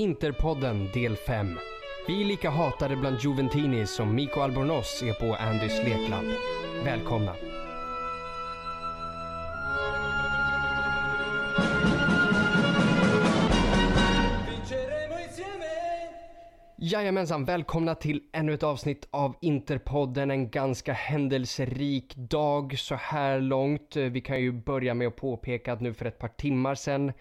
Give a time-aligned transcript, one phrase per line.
[0.00, 1.58] Interpodden del 5.
[2.06, 6.26] Vi är lika hatade bland Juventini som Miko Albornoz är på Andys lekland.
[6.84, 7.34] Välkomna!
[16.76, 20.30] Jajamensan, välkomna till ännu ett avsnitt av Interpodden.
[20.30, 23.96] En ganska händelserik dag så här långt.
[23.96, 27.12] Vi kan ju börja med att påpeka att nu för ett par timmar sedan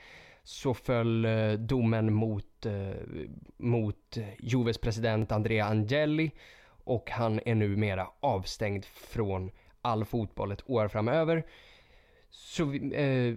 [0.47, 2.95] så föll eh, domen mot, eh,
[3.57, 6.31] mot Juves president Andrea Angeli
[6.67, 11.45] och han är numera avstängd från all fotboll ett år framöver.
[12.29, 13.35] Så eh,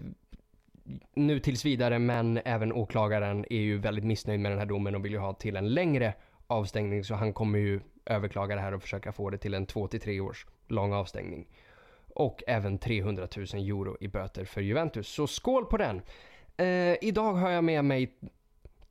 [1.14, 5.04] nu tills vidare, men även åklagaren är ju väldigt missnöjd med den här domen och
[5.04, 6.14] vill ju ha till en längre
[6.46, 10.20] avstängning så han kommer ju överklaga det här och försöka få det till en 2-3
[10.20, 11.46] års lång avstängning.
[12.14, 15.08] Och även 300 000 euro i böter för Juventus.
[15.08, 16.02] Så skål på den!
[16.60, 18.18] Eh, idag har jag med mig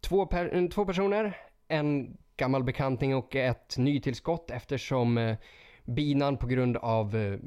[0.02, 1.38] två, per eh, två personer,
[1.68, 5.38] en gammal bekanting och ett nytillskott eftersom eh,
[5.86, 7.40] Binan på grund av eh,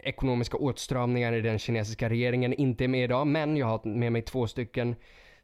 [0.00, 3.26] ekonomiska åtstramningar i den kinesiska regeringen inte är med idag.
[3.26, 4.94] Men jag har med mig två stycken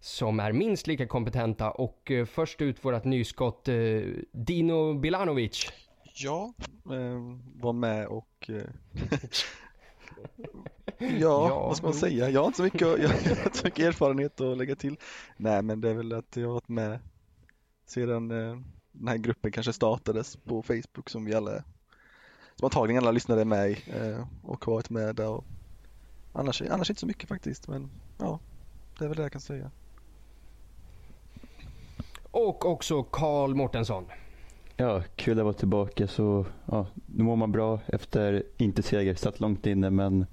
[0.01, 3.75] som är minst lika kompetenta och eh, först ut vårt nyskott eh,
[4.33, 5.73] Dino Bilanovic.
[6.15, 6.55] Ja,
[6.87, 8.65] eh, var med och eh,
[11.03, 12.31] ja, Ja, vad ska man säga?
[12.31, 14.97] Jag har inte så mycket, jag, jag har inte så mycket erfarenhet att lägga till.
[15.37, 16.99] Nej, men det är väl att jag har varit med
[17.87, 18.59] sedan eh,
[18.93, 21.51] den här gruppen kanske startades på Facebook som vi alla,
[22.55, 25.29] som antagligen alla lyssnade med i eh, och har varit med där.
[25.29, 25.45] Och
[26.33, 28.39] annars, annars inte så mycket faktiskt, men ja,
[28.99, 29.71] det är väl det jag kan säga.
[32.31, 34.05] Och också Karl Mårtensson.
[34.77, 36.09] Ja, kul att vara tillbaka.
[36.09, 39.15] Så, ja, nu mår man bra efter inte seger.
[39.15, 40.27] Satt långt inne men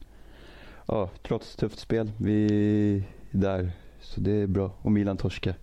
[0.90, 2.12] ja, trots tufft spel.
[2.18, 3.72] Vi är där.
[4.02, 4.72] Så det är bra.
[4.82, 5.54] Och Milan torska.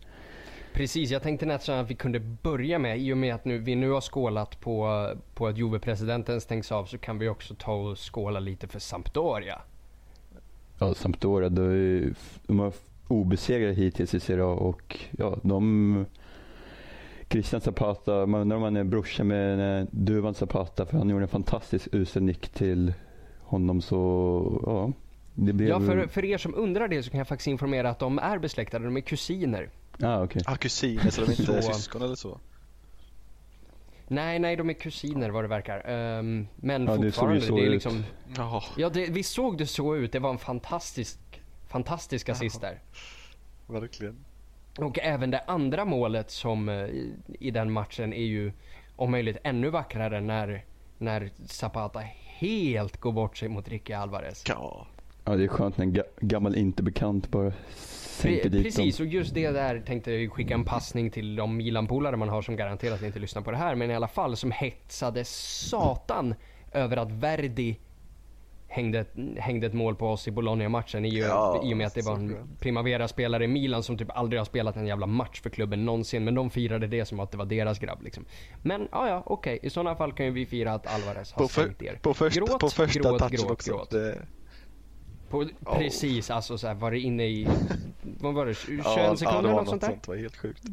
[0.73, 3.75] Precis, jag tänkte nästan att vi kunde börja med, i och med att nu, vi
[3.75, 7.99] nu har skålat på, på att Juve-presidenten stängs av så kan vi också ta och
[8.15, 9.61] skåla lite för Sampdoria.
[10.79, 12.15] Ja, Sampdoria, de,
[12.47, 12.73] de har
[13.09, 16.07] obesegrade hittills i Serie A och ja, de
[17.29, 21.25] Christian Zapata, man undrar om han är brorsa med eh, Duvan Zapata för han gjorde
[21.25, 22.93] en fantastisk usel nick till
[23.41, 24.93] honom så ja.
[25.39, 25.69] Det blev...
[25.69, 28.39] Ja, för, för er som undrar det så kan jag faktiskt informera att de är
[28.39, 29.71] besläktade, de är kusiner.
[30.03, 30.43] Ah, okej.
[30.47, 32.41] Ah, kusiner, så de inte är Så- syskon eller så?
[34.09, 35.83] Nej, nej, de är kusiner vad det verkar.
[35.89, 37.73] Ehm, men Ja, det såg ju fortfarande, så det är ut.
[37.73, 38.05] liksom...
[38.37, 40.13] Jaha, Ja, det, visst såg det så ut?
[40.13, 41.19] Det var en fantastisk,
[41.69, 42.81] fantastisk assist där.
[43.67, 44.17] verkligen.
[44.79, 48.53] Och även det andra målet som eh, i, i den matchen är ju
[48.97, 50.65] om möjligt ännu vackrare när,
[50.99, 54.45] när Zapata helt går bort sig mot Ricky Alvarez.
[54.49, 54.87] Ja,
[55.27, 58.97] Ja, det är skönt när en ga- gammal inte bekant bara sänker Pre- dit precis,
[58.97, 59.07] dem.
[59.07, 62.57] och just det där tänkte jag skicka en passning till de Milan-polare man har som
[62.57, 66.35] garanterat inte lyssnar på det här, men i alla fall som hetsade satan
[66.73, 67.77] över att Verdi
[68.69, 69.05] hängde,
[69.39, 72.15] hängde ett mål på oss i Bologna-matchen i, Ja, i och med att det var
[72.15, 72.37] en.
[72.61, 76.35] Primavera-spelare i Milan som typ aldrig har spelat en jävla match för klubben någonsin, men
[76.35, 78.25] de firade det som att det var deras grabb liksom.
[78.63, 81.49] Men ja, ja, okej, i sådana fall kan ju vi fira att Alvarez har på,
[81.49, 81.99] för, sänkt er.
[82.03, 83.71] på första, Gråt, på första gråt, touchen gråt, också.
[83.71, 83.91] gråt.
[83.91, 84.19] Det,
[85.29, 85.75] På, Ja.
[85.79, 87.49] Precis, alltså så här, var det inne i,
[88.03, 89.99] vad var det, 21 ja, sekunder ja, det var något sånt där?
[90.03, 90.65] Det var helt sjukt.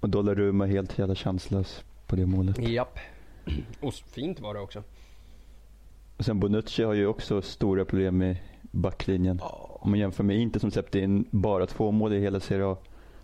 [0.00, 2.58] Och Donnarumma helt jävla chanslös på det målet.
[2.58, 2.98] Japp.
[3.80, 4.82] Och fint var det också.
[6.16, 8.36] Och sen Bonucci har ju också stora problem med
[8.70, 9.38] backlinjen.
[9.42, 12.66] Ja, Om man jämför med Inter som släppte in bara två mål i hela Serie
[12.66, 12.76] A.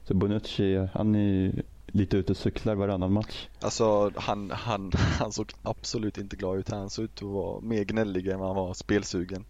[0.04, 1.52] Så Bonucci, han är ju
[1.86, 3.48] lite ute och cyklar varannan match.
[3.60, 6.70] alltså han, han, han såg absolut inte glad ut.
[6.70, 9.44] Han såg ut att vara mer gnällig än vad han var spelsugen.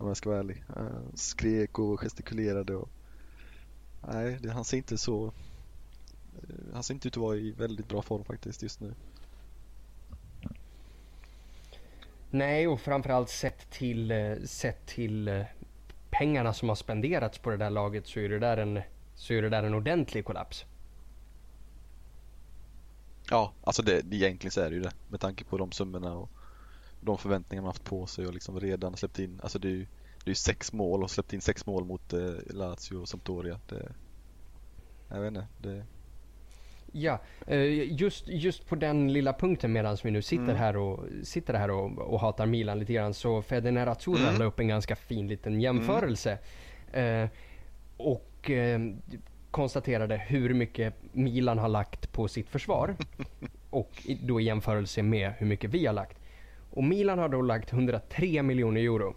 [0.00, 0.64] Om jag ska vara ärlig.
[0.76, 2.88] Eh, Skrek och gestikulerade och
[4.08, 5.32] Nej, det, han ser inte så
[6.72, 8.94] Han ser inte ut att vara i väldigt bra form faktiskt just nu.
[12.30, 15.42] Nej, och framförallt sett till, eh, sett till eh,
[16.10, 18.80] pengarna som har spenderats på det där laget så är det där en,
[19.14, 20.64] så är det där en ordentlig kollaps.
[23.30, 26.16] Ja, alltså det, det egentligen så är det ju det med tanke på de summorna
[26.16, 26.30] och
[27.00, 29.86] de förväntningar man haft på sig och liksom redan släppt in, alltså det är ju
[30.24, 32.20] det är sex mål och släppt in sex mål mot eh,
[32.50, 33.60] Lazio och Sampdoria.
[33.68, 33.92] Det,
[35.08, 35.84] jag vet inte, det,
[36.92, 40.56] Ja, eh, just, just på den lilla punkten medan vi nu sitter Mm.
[40.56, 44.38] här och sitter här och, och hatar Milan lite grann så Fede Nerazzurra Mm.
[44.38, 46.38] la upp en ganska fin liten jämförelse.
[46.92, 47.28] Eh,
[47.96, 48.80] och eh,
[49.50, 52.96] konstaterade hur mycket Milan har lagt på sitt försvar.
[53.70, 56.18] och då i jämförelse med hur mycket vi har lagt.
[56.70, 59.14] Och Milan har då lagt 103 miljoner euro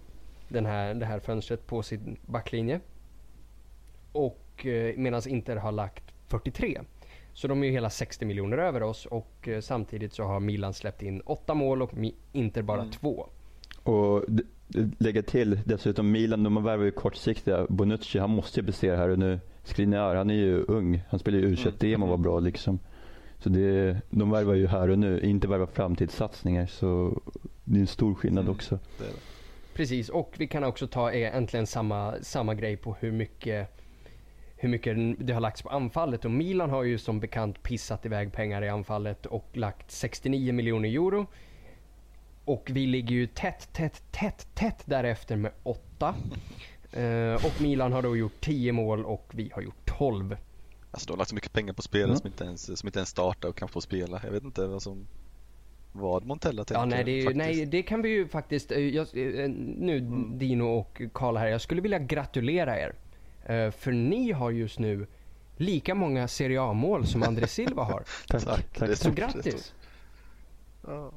[0.54, 2.80] den här, det här fönstret på sin backlinje.
[4.12, 6.82] Och eh, medan Inter har lagt 43.
[7.34, 10.74] Så de är ju hela 60 miljoner över oss och eh, samtidigt så har Milan
[10.74, 11.92] släppt in 8 mål och
[12.32, 12.92] Inter bara Mm.
[12.92, 13.30] 2.
[13.84, 14.24] Och
[14.98, 17.66] lägga till dessutom Milan, de värvar ju kortsiktiga.
[17.70, 19.40] Bonucci, han måste ju prestera här och nu.
[19.64, 21.04] Skriniar, han är ju ung.
[21.10, 22.04] Han spelar ju u Mm.
[22.04, 22.80] och var bra liksom.
[23.40, 26.66] Så det, de värvar ju här och nu, inte värvar framtidssatsningar.
[26.66, 27.22] Så
[27.64, 28.56] det är en stor skillnad Mm.
[28.56, 28.80] också.
[28.98, 29.33] Det är det.
[29.74, 33.70] Precis, och vi kan också ta äntligen samma, samma grej på hur mycket,
[34.56, 34.98] hur mycket
[35.28, 36.26] det har lagts på anfallet.
[36.26, 40.90] Och Milan har ju som bekant pissat iväg pengar i anfallet och lagt 69 miljoner
[40.90, 41.28] euro.
[42.46, 46.16] Och vi ligger ju tätt, tätt, tätt, tätt därefter med 8.
[46.96, 50.38] Eh, och Milan har då gjort 10 mål och vi har gjort 12.
[50.92, 52.18] Alltså de har lagt så mycket pengar på spelare Mm.
[52.18, 54.20] som, inte ens, som inte ens startar och kan få spela.
[54.24, 55.08] Jag vet inte vad som
[55.96, 57.38] vad Montella tänker Ja, nej, det, faktiskt.
[57.38, 58.72] nej, det kan vi ju faktiskt.
[58.72, 60.38] eh, Jag, eh, nu Mm.
[60.40, 62.94] Dino och Karl här, jag skulle vilja gratulera er.
[63.46, 65.08] Eh, För ni har just nu
[65.58, 68.04] lika många Serie A-mål som André Silva har.
[68.28, 68.44] Tack.
[68.46, 68.90] Tack, tack.
[68.90, 69.74] Så stort, grattis!
[70.88, 71.12] Ja.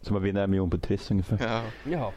[0.00, 1.38] Som att vinna en miljon på Triss ungefär.
[1.42, 1.62] Ja.
[1.92, 2.12] Ja.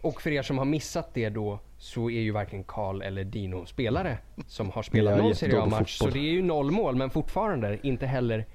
[0.00, 3.66] Och för er som har missat det då så är ju varken Karl eller Dino
[3.66, 5.98] spelare som har spelat någon Serie A-match.
[5.98, 8.46] Så det är ju noll mål men fortfarande inte heller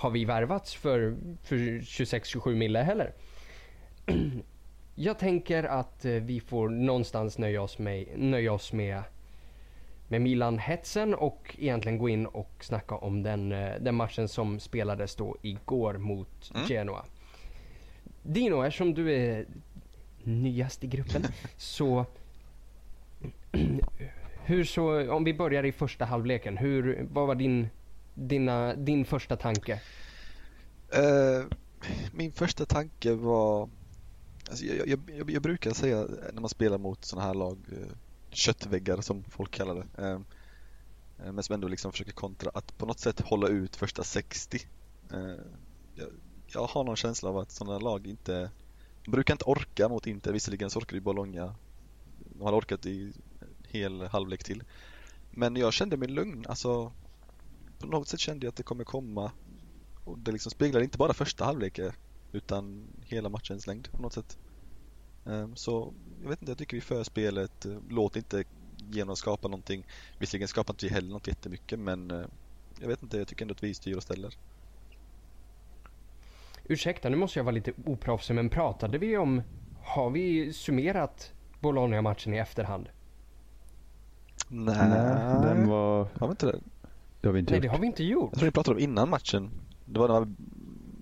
[0.00, 3.12] har vi värvats för, för 26-27 mille heller.
[4.94, 9.02] Jag tänker att eh, vi får någonstans nöja oss med, nöja oss med,
[10.08, 15.16] med Milan-hetsen och egentligen gå in och snacka om den, eh, den matchen som spelades
[15.16, 16.66] då igår mot Mm.
[16.66, 17.04] Genoa.
[18.22, 19.46] Dino, eftersom du är
[20.24, 21.24] nyast i gruppen
[21.56, 22.06] så
[24.44, 27.68] hur så, om vi börjar i första halvleken, hur, vad var din,
[28.20, 29.80] dina, din första tanke?
[30.96, 31.46] Uh,
[32.12, 33.68] min första tanke var
[34.50, 37.92] alltså jag, jag, jag, jag brukar säga när man spelar mot sådana här lag eh,
[38.30, 40.20] köttväggar som folk kallar det Uh,
[41.32, 44.66] men som ändå liksom försöker kontra att på något sätt hålla ut första 60
[45.14, 45.34] Uh,
[45.94, 46.08] jag,
[46.46, 48.50] jag har någon känsla av att sådana lag inte
[49.04, 50.32] de brukar inte orka mot Inter.
[50.32, 51.54] Visserligen så orkar ju Bologna
[52.40, 54.62] de hade orkat i en hel halvlek till.
[55.30, 56.92] Men jag kände mig lugn alltså
[57.80, 59.32] på något sätt kände jag att det kommer komma
[60.04, 61.92] och det liksom speglar inte bara första halvleken
[62.32, 64.38] utan hela matchens längd på något sätt.
[65.26, 65.92] Ehm, Så
[66.22, 67.66] jag vet inte, jag tycker vi för spelet.
[67.88, 68.44] Låt inte
[68.90, 69.86] genom att skapa någonting.
[70.18, 72.24] Visserligen skapar inte vi heller något jättemycket men eh,
[72.80, 74.34] jag vet inte, jag tycker ändå att vi styr och ställer.
[76.64, 79.42] Ursäkta, nu måste jag vara lite oproffsig, men pratade vi om,
[79.82, 82.88] har vi summerat Bologna-matchen i efterhand?
[84.48, 86.08] Nej, Nej, den var...
[86.18, 86.60] har vi inte det?
[87.20, 87.62] Det har vi inte Nej, gjort.
[87.62, 88.30] det har vi inte gjort.
[88.32, 89.50] Jag tror vi pratade om innan matchen.
[89.84, 90.34] Det var den här,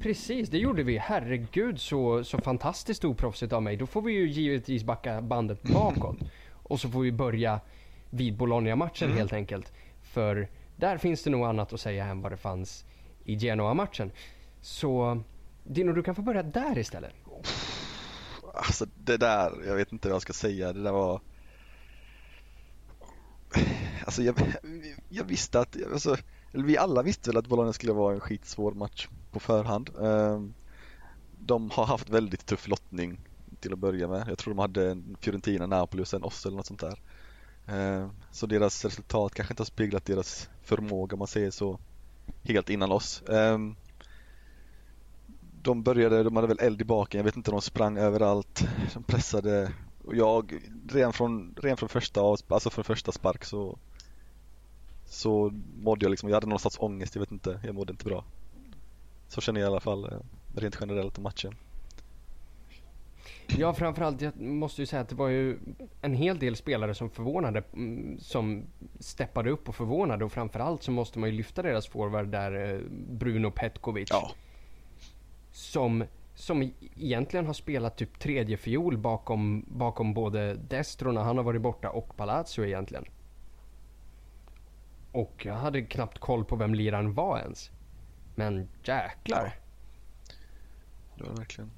[0.00, 0.98] Precis, det gjorde vi.
[0.98, 3.76] Herregud så, så fantastiskt oproffsigt av mig.
[3.76, 6.16] Då får vi ju givetvis backa bandet bakåt.
[6.62, 7.60] Och så får vi börja
[8.10, 9.18] vid Bologna-matchen Mm.
[9.18, 9.72] helt enkelt.
[10.02, 12.84] För där finns det nog annat att säga än vad det fanns
[13.24, 14.10] i Genoa-matchen.
[14.60, 15.20] Så
[15.64, 17.12] Dino, du kan få börja där istället.
[18.54, 20.72] alltså det där, jag vet inte vad jag ska säga.
[20.72, 21.20] Det där var
[24.08, 24.34] Alltså jag,
[25.08, 26.16] jag visste att, alltså,
[26.52, 29.90] eller vi alla visste väl att Bologna skulle vara en skitsvår match på förhand.
[30.00, 30.54] Ehm,
[31.38, 33.20] de har haft väldigt tuff lottning
[33.60, 34.28] till att börja med.
[34.28, 37.00] Jag tror de hade en Fiorentina, Napoli och sen oss eller något sånt där.
[37.66, 41.78] Ehm, så deras resultat kanske inte har speglat deras förmåga om man säger så
[42.42, 43.22] helt innan oss.
[43.28, 43.76] Ehm,
[45.62, 48.68] de började, de hade väl eld i baken, jag vet inte, de sprang överallt.
[48.94, 49.72] De pressade
[50.04, 53.78] och jag, redan från, redan från första, alltså från första spark så
[55.08, 58.04] så mådde jag liksom, jag hade någon slags ångest, jag vet inte, jag mådde inte
[58.04, 58.24] bra.
[59.28, 60.18] Så känner jag i alla fall eh,
[60.54, 61.54] rent generellt om matchen.
[63.56, 65.58] Ja, framförallt, jag måste ju säga att det var ju
[66.00, 68.64] en hel del spelare som förvånade, mm, som
[69.00, 72.80] steppade upp och förvånade och framförallt så måste man ju lyfta deras forward där, eh,
[72.90, 74.08] Bruno Petkovic.
[74.10, 74.30] Ja,
[75.52, 81.44] Som, som egentligen har spelat typ tredje fiol bakom, bakom både Destro när han har
[81.44, 83.04] varit borta och Palazzo egentligen.
[85.18, 87.70] Och jag hade knappt koll på vem liraren var ens.
[88.34, 89.54] Men jäklar.
[91.16, 91.70] det var verkligen.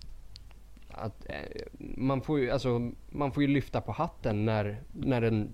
[0.88, 1.36] Att, eh,
[1.78, 5.50] man, får ju, alltså, man får ju lyfta på hatten när, när en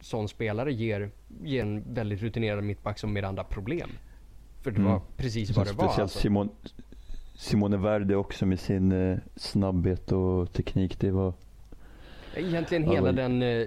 [0.00, 1.10] sån spelare ger,
[1.42, 3.90] ger en väldigt rutinerad mittback som Miranda problem.
[4.62, 4.92] För det Mm.
[4.92, 5.84] var precis vad det var.
[5.84, 6.18] Speciellt Alltså.
[6.18, 6.48] Simon,
[7.34, 11.00] Simone Verde också med sin eh, snabbhet och teknik.
[11.00, 11.32] Det var
[12.34, 13.66] Egentligen Ja, hela den, eh,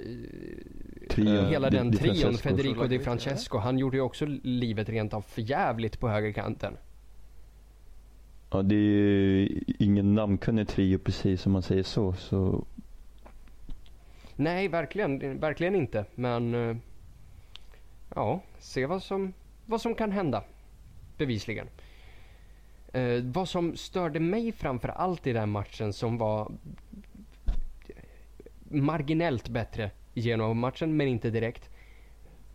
[1.19, 1.45] trion.
[1.49, 2.49] hela Di- den Di trion, Francesco.
[2.49, 6.77] Federico Di Francesco, han gjorde ju också livet rent av förjävligt på högerkanten.
[8.51, 12.13] Ja, det är ju ingen namnkunnig trio precis om man säger så.
[12.13, 12.65] så
[14.35, 16.05] Nej, verkligen, verkligen inte.
[16.15, 16.77] Men eh,
[18.15, 19.33] ja, se vad som,
[19.65, 20.43] vad som kan hända.
[21.17, 21.67] Bevisligen.
[22.93, 26.51] Eh, vad som störde mig framför allt i den matchen som var
[28.69, 31.69] marginellt bättre genom matchen men inte direkt.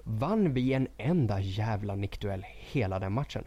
[0.02, 3.44] Vann vi en enda jävla nickduell hela den matchen?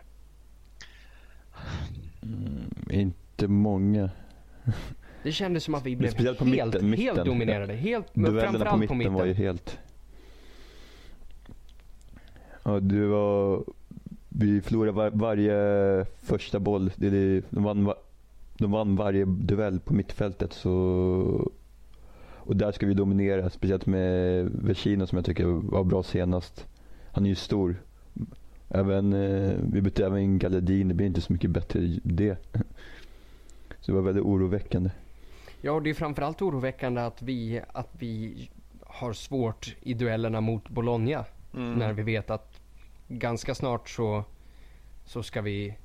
[2.24, 4.10] Mm, inte många.
[5.24, 6.94] Det kändes som att vi blev helt, mitten, mitten.
[6.94, 7.74] helt dominerade.
[7.74, 9.14] Helt, Duellerna på mitten, på mitten.
[9.14, 9.80] var ju helt...
[12.64, 13.64] Ja, det var...
[14.30, 16.92] Vi förlorade var, varje första boll.
[16.96, 17.96] Det, det, de, vann, va-
[18.58, 20.54] de vann varje duell på mittfältet.
[20.54, 21.52] Så...
[22.48, 23.50] Och där ska vi dominera.
[23.50, 26.68] Speciellt med Vecino som jag tycker var bra senast.
[27.12, 27.76] Han är ju stor.
[28.70, 30.88] Även, eh, vi bytte även Galladin.
[30.88, 32.38] Det blir inte så mycket bättre det.
[33.80, 34.90] Så det var väldigt oroväckande.
[35.62, 38.50] Ja, och det är framförallt oroväckande att vi, att vi
[38.84, 41.26] har svårt i duellerna mot Bologna.
[41.54, 41.74] Mm.
[41.74, 42.60] När vi vet att
[43.08, 44.24] ganska snart så,
[45.06, 45.78] så ska vi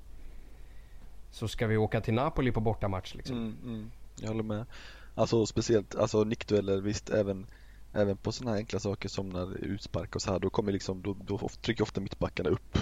[1.30, 3.36] så ska vi åka till Napoli på bortamatch liksom.
[3.36, 3.90] Mm, mm,
[4.20, 4.66] jag håller med.
[5.14, 7.46] Alltså speciellt, alltså nickdueller, visst även
[7.94, 11.02] Även på sådana här enkla saker som när utspark och så här, då kommer liksom,
[11.02, 12.78] då, då trycker ofta mittbackarna upp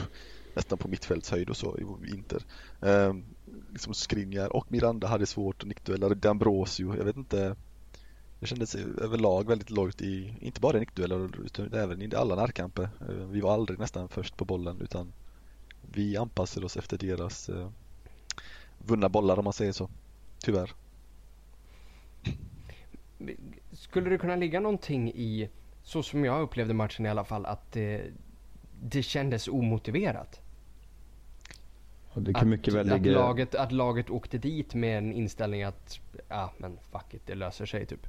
[0.55, 2.43] nästan på mittfältshöjd och så i Inter.
[2.81, 3.25] Ehm,
[3.71, 7.57] liksom Skriniar och Miranda hade svårt nickdueller, D'Ambrosio, jag vet inte
[8.41, 12.89] Det kändes överlag väldigt lågt i, inte bara i nickdueller utan även i alla närkamper.
[13.09, 15.13] Ehm, vi var aldrig nästan först på bollen utan
[15.93, 17.71] vi anpassade oss efter deras eh,
[18.79, 19.91] vunna bollar om man säger så.
[20.39, 20.73] Tyvärr.
[23.73, 25.49] Skulle det kunna ligga någonting i,
[25.83, 28.03] så som jag upplevde matchen i alla fall, att det,
[28.83, 30.41] det kändes omotiverat?
[32.13, 33.19] Och det kan att, mycket väl att, ligga...
[33.19, 37.67] laget, att laget åkte dit med en inställning att, ja men fuck it, det löser
[37.67, 38.07] sig typ.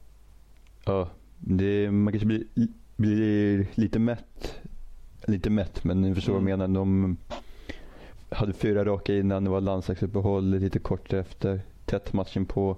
[0.86, 2.44] Ja, det, man kanske blir,
[2.96, 4.60] blir lite mätt.
[5.26, 6.44] Lite mätt, men ni förstår Mm.
[6.44, 6.80] vad jag menar.
[6.80, 7.18] De
[8.30, 11.62] hade fyra raka innan, det var landslagsuppehåll lite kort efter.
[11.86, 12.78] Tätt matchen på.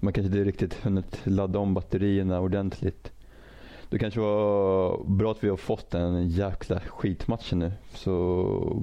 [0.00, 3.12] Man kanske inte riktigt hunnit ladda om batterierna ordentligt.
[3.90, 7.72] Det kanske var bra att vi har fått en jäkla skitmatch nu.
[7.94, 8.82] Så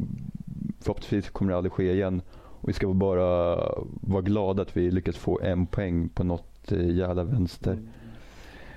[0.82, 2.22] förhoppningsvis kommer det aldrig ske igen.
[2.36, 3.56] Och vi ska bara
[4.02, 7.72] vara glada att vi lyckats få en poäng på något eh, jävla vänster.
[7.72, 7.88] Mm.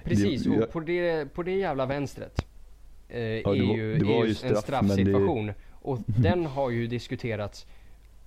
[0.04, 2.46] Precis, Det- jag- och på det, på det jävla vänstret
[3.08, 5.52] eh, det är var- ju, det var är ju straff, en straffsituation.
[5.82, 7.66] Och den har ju diskuterats.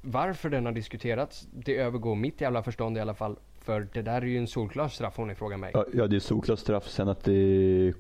[0.02, 3.36] Varför den har diskuterats, det övergår mitt jävla förstånd i alla fall.
[3.64, 5.72] För det där är ju en solklar straff om ni frågar mig.
[5.74, 6.88] Ja, ja, det är solklar straff.
[6.88, 7.94] Sen att det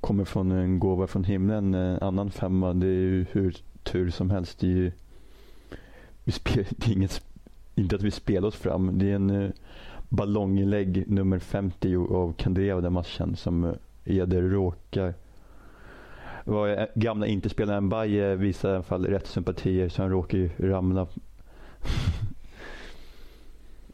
[0.00, 4.30] kommer från en gåva från himlen, en annan femma, det är ju hur tur som
[4.30, 4.58] helst.
[4.58, 4.92] Det är ju
[6.24, 7.22] vi spel, det är inget,
[7.74, 8.98] inte att vi spelar oss fram.
[8.98, 9.50] Det är en uh,
[10.08, 15.14] ballonginlägg nummer 50 av Kandreva den matchen som uh, Eder råkar.
[16.44, 21.06] Var, gamla inte-spelaren Baje visar i alla fall rätt sympatier så han råkar ju ramla.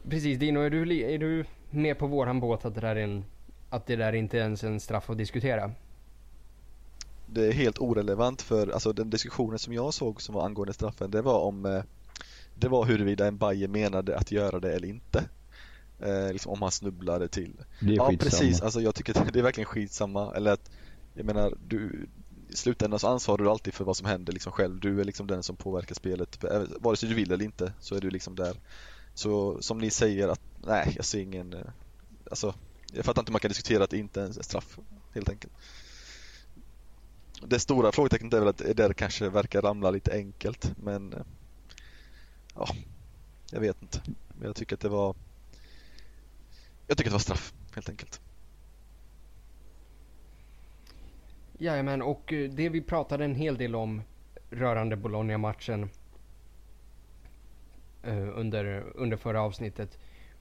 [0.09, 3.25] Precis Dino, är du, är du med på våran båt att det där är en,
[3.69, 5.71] att det där inte ens är en straff att diskutera?
[7.25, 11.11] Det är helt orelevant för alltså den diskussionen som jag såg som var angående straffen
[11.11, 11.83] det var om eh,
[12.55, 15.23] Det var huruvida en Baje menade att göra det eller inte.
[15.99, 17.53] Eh, liksom om han snubblade till.
[17.79, 18.29] Det är ja skitsamma.
[18.29, 20.33] precis, alltså jag tycker att det är verkligen skitsamma.
[20.35, 20.71] Eller att,
[21.13, 22.07] jag menar, du
[22.49, 24.79] i slutändan så ansvarar du alltid för vad som händer liksom själv.
[24.79, 26.43] Du är liksom den som påverkar spelet.
[26.43, 28.55] Eh, Vare sig du vill eller inte så är du liksom där.
[29.13, 31.65] Så som ni säger att, nej jag ser ingen, eh,
[32.29, 32.55] alltså
[32.93, 34.79] jag fattar inte hur man kan diskutera att det inte ens är straff
[35.13, 35.53] helt enkelt.
[37.45, 41.21] Det stora frågetecknet är väl att det där kanske verkar ramla lite enkelt men eh,
[42.55, 42.67] ja,
[43.51, 44.01] jag vet inte.
[44.27, 45.15] Men jag tycker att det var
[46.87, 48.21] jag tycker att det var straff helt enkelt.
[51.57, 54.01] Jajamän, och eh, det vi pratade en hel del om
[54.49, 55.89] rörande Bologna-matchen
[58.35, 59.97] under, under förra avsnittet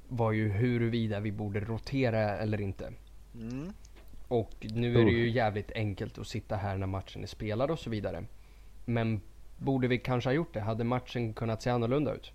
[0.09, 2.93] var ju huruvida vi borde rotera eller inte.
[3.35, 3.73] Mm.
[4.29, 7.79] Och nu är det ju jävligt enkelt att sitta här när matchen är spelad och
[7.79, 8.25] så vidare.
[8.85, 9.21] Men
[9.59, 10.61] borde vi kanske ha gjort det?
[10.61, 12.33] Hade matchen kunnat se annorlunda ut?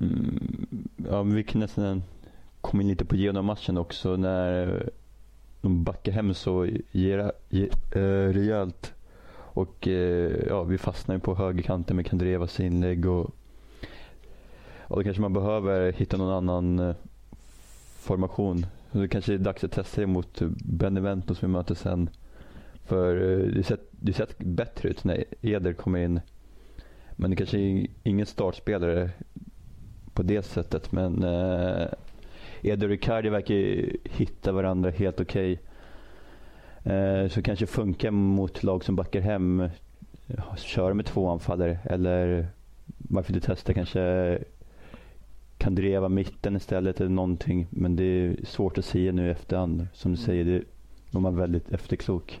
[0.00, 2.02] Mm, ja, men vi kan nästan
[2.60, 4.88] komma in lite på genom matchen också när
[5.60, 8.94] de backar hem så ge, ge, eh, rejält.
[9.54, 13.34] Och eh, ja, vi fastnar ju på högerkanten med Kandrevas inlägg och
[14.86, 16.96] och då kanske man behöver hitta någon annan eh,
[17.98, 18.66] formation.
[18.92, 22.10] Så det kanske är dags att testa det mot Benevento som vi möter sen.
[22.84, 26.20] För eh, det ser, det ser bättre ut när Eder kommer in.
[27.10, 29.10] Men det kanske är ingen startspelare
[30.12, 30.92] på det sättet.
[30.92, 31.86] Men eh,
[32.62, 33.54] Eder och Icardi verkar
[34.08, 35.52] hitta varandra helt okej.
[35.52, 35.64] Okay
[37.30, 39.68] så kanske funkar mot lag som backar hem.
[40.26, 42.46] ja, köra med två anfallare eller
[42.98, 44.38] varför inte testa kanske
[45.58, 47.66] kan dreva mitten istället eller någonting.
[47.70, 49.86] Men det är svårt att säga nu i efterhand.
[49.92, 50.26] Som du Mm.
[50.26, 50.62] säger, det,
[51.16, 52.40] är man väldigt efterklok.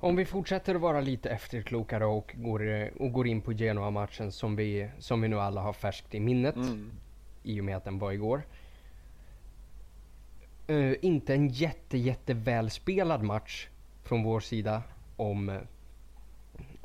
[0.00, 4.32] Om vi fortsätter att vara lite efterklokare och går, eh, och går in på Genoa-matchen
[4.32, 6.90] som vi, som vi nu alla har färskt i minnet Mm.
[7.42, 8.42] i och med att den var igår.
[10.68, 13.68] Eh, inte en jätte, jätte välspelad match
[14.04, 14.82] från vår sida
[15.16, 15.56] om, eh,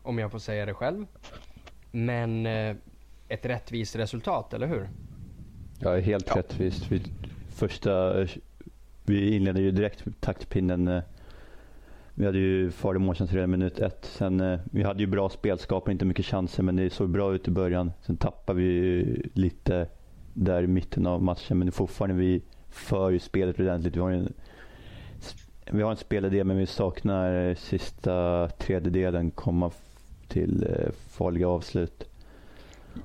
[0.01, 1.05] om jag får säga det själv.
[1.91, 2.75] Men eh,
[3.27, 4.89] ett rättvist resultat, eller hur?
[5.79, 6.35] Ja, helt Ja.
[6.35, 6.91] rättvist.
[6.91, 7.01] Vi,
[7.49, 8.25] första,
[9.05, 10.87] vi inledde ju direkt taktpinnen.
[10.87, 11.01] eh,
[12.15, 14.05] Vi hade ju farlig målchans redan minut ett.
[14.05, 17.47] Sen, vi hade ju bra spelskap och inte mycket chanser men det såg bra ut
[17.47, 17.91] i början.
[18.01, 19.87] Sen tappade vi ju lite
[20.33, 22.41] där i mitten av matchen men fortfarande vi
[22.73, 23.95] för ju spelet ordentligt.
[23.95, 24.33] Vi har en,
[25.71, 29.71] vi har en spelidé men vi saknar eh, sista tredjedelen komma
[30.27, 32.03] till eh, farliga avslut.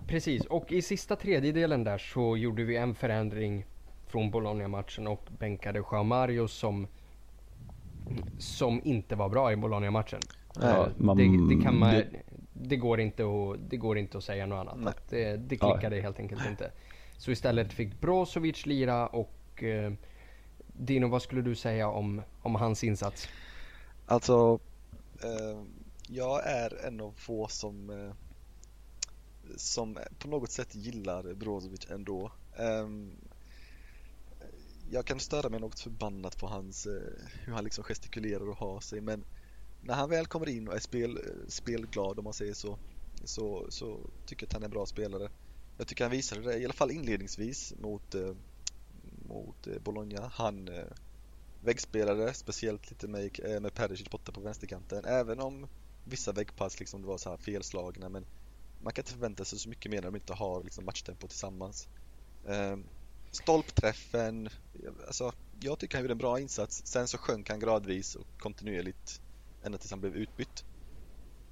[0.07, 3.65] Precis, och i sista tredjedelen där så gjorde vi en förändring
[4.07, 6.87] från Bologna-matchen och bänkade Joao Mario som,
[8.39, 10.21] som inte var bra i Bologna-matchen.
[10.61, 12.07] Ja, man- det, det, kan man, det-
[12.53, 15.03] det, går inte att, det går inte att säga något annat.
[15.11, 15.73] Det, det Ja.
[15.73, 16.71] klickade helt enkelt inte.
[17.17, 19.33] Så istället fick Brozovic lira och
[19.63, 19.93] eh,
[20.73, 23.29] Dino, vad skulle du säga om, om hans insats?
[24.07, 24.61] Alltså,
[25.23, 25.63] eh,
[26.09, 28.13] jag är en av få som eh,
[29.57, 32.33] som på något sätt gillar Brozovic ändå.
[32.57, 33.11] Ehm,
[34.91, 37.03] jag kan störa mig något förbannat på hans, eh,
[37.45, 39.25] hur han liksom gestikulerar och har sig men
[39.81, 42.79] när han väl kommer in och är spel, eh, spelglad om man säger så,
[43.25, 45.31] så, så tycker jag att han är en bra spelare.
[45.79, 48.35] Jag tycker han visade det i alla fall inledningsvis mot, eh,
[49.29, 50.31] mot eh, Bologna.
[50.35, 55.05] Han eh, speciellt lite med, eh, med Perisic borta på vänsterkanten.
[55.05, 55.67] Även om
[56.05, 58.27] vissa väggpass liksom var så här felslagna men
[58.83, 61.89] man kan inte förvänta sig så mycket mer när de inte har liksom matchtempo tillsammans.
[62.47, 62.77] Eh,
[63.31, 64.49] stolpträffen,
[65.07, 66.83] alltså jag tycker han gjorde en bra insats.
[66.87, 69.21] Sen så sjönk han gradvis och kontinuerligt
[69.63, 70.65] ända tills han blev utbytt.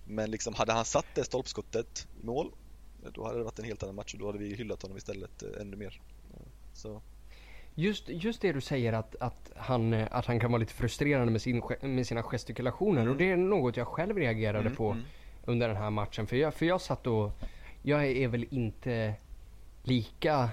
[0.05, 2.53] Men liksom hade han satt det stolpskottet i mål
[3.14, 5.42] då hade det varit en helt annan match och då hade vi hyllat honom istället
[5.42, 6.01] eh, ännu mer.
[6.72, 7.03] Så
[7.79, 11.33] Just, just det du säger att, att, han, eh, att han kan vara lite frustrerande
[11.33, 13.12] med, sin, med sina gestikulationer Mm.
[13.12, 15.05] och det är något jag själv reagerade Mm, på mm.
[15.45, 16.27] under den här matchen.
[16.27, 17.33] För jag, för jag satt och,
[17.83, 19.15] jag är väl inte
[19.83, 20.49] lika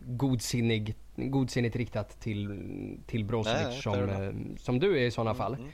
[0.00, 2.60] godsinnig, godsinnigt riktat till,
[3.06, 5.54] till Brozovic Nej, som, eh, som du är i sådana fall.
[5.54, 5.68] Mm,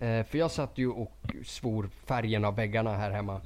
[0.00, 3.40] Eh, för jag satt ju och svor färgen av väggarna här hemma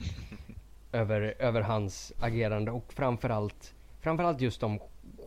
[0.93, 4.79] över, över hans agerande och framförallt, framförallt just de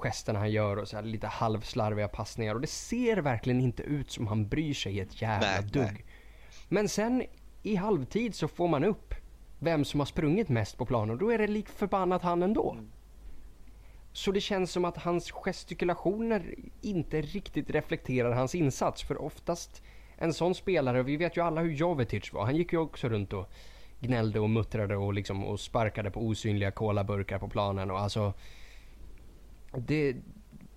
[0.02, 4.28] gesterna han gör och så lite halvslarviga passningar och det ser verkligen inte ut som
[4.28, 5.84] han bryr sig ett jävla Nej, dugg.
[5.84, 6.06] nej.
[6.68, 7.24] Men sen
[7.64, 9.14] i halvtid så får man upp
[9.60, 12.72] vem som har sprungit mest på planen och då är det lik förbannat han ändå.
[12.72, 12.92] Mm.
[14.14, 19.04] Så det känns som att hans gestikulationer inte riktigt reflekterar hans insats.
[19.04, 19.84] För oftast
[20.18, 22.46] en sån spelare, vi vet ju alla hur Jovetic var.
[22.46, 23.50] Han gick ju också runt och
[24.00, 27.92] gnällde och muttrade och, liksom, och sparkade på osynliga kolaburkar på planen.
[27.92, 28.34] Och alltså,
[29.80, 30.16] det,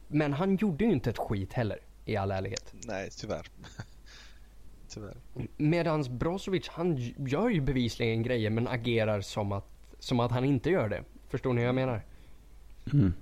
[0.09, 2.75] men han gjorde ju inte ett skit heller, i all ärlighet.
[2.87, 3.47] Nej, tyvärr.
[4.89, 5.17] tyvärr.
[5.57, 9.67] Medans Brozovic, han gör ju bevisligen grejer men agerar som att,
[9.99, 11.05] som att han inte gör det.
[11.29, 12.03] Förstår ni vad jag menar?
[12.93, 13.13] Mm.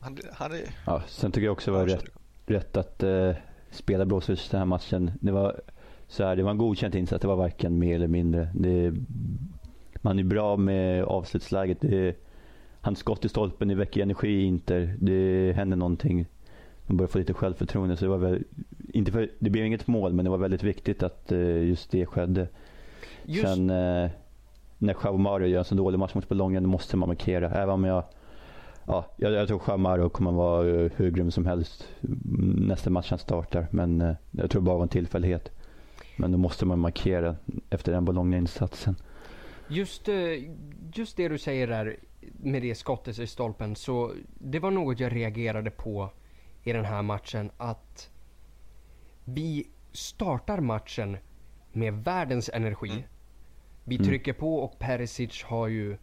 [0.00, 0.60] Han, han är...
[0.86, 2.04] Ja, sen tycker jag också det var rätt,
[2.46, 3.32] rätt att eh,
[3.70, 5.10] spela Brozovic den här matchen.
[5.20, 5.60] Det var,
[6.08, 8.48] så här, det var en godkänd insats, det var varken mer eller mindre.
[8.54, 8.92] Det,
[10.02, 11.80] man är bra med avslutsläget.
[11.80, 12.16] Det,
[12.84, 14.96] hans skott i stolpen, det väcker energi i Inter.
[14.98, 16.26] Det händer någonting.
[16.86, 17.96] De börjar få lite självförtroende.
[17.96, 18.44] Så det, var väl,
[18.92, 22.06] inte för, det blev inget mål, men det var väldigt viktigt att eh, just det
[22.06, 22.48] skedde.
[23.24, 24.10] Just, Sen eh,
[24.78, 27.50] när Joao Mario gör en så dålig match mot Bologna, då måste man markera.
[27.50, 28.04] Även om jag,
[28.86, 32.90] ja, jag, jag tror Joao Mario kommer vara eh, hur grym som helst mm, nästa
[32.90, 33.66] match han startar.
[33.70, 35.50] Men eh, jag tror bara det var en tillfällighet.
[36.16, 37.36] Men då måste man markera
[37.70, 38.96] efter den Bologna-insatsen.
[39.68, 40.14] just, eh,
[40.94, 41.96] just det du säger där
[42.32, 43.76] med det skottet i stolpen.
[43.76, 46.10] Så det var något jag reagerade på
[46.62, 47.50] i den här matchen.
[47.56, 48.10] Att
[49.24, 51.16] vi startar matchen
[51.72, 52.90] med världens energi.
[52.90, 53.02] Mm.
[53.84, 54.06] Vi Mm.
[54.06, 55.96] trycker på och Perisic har ju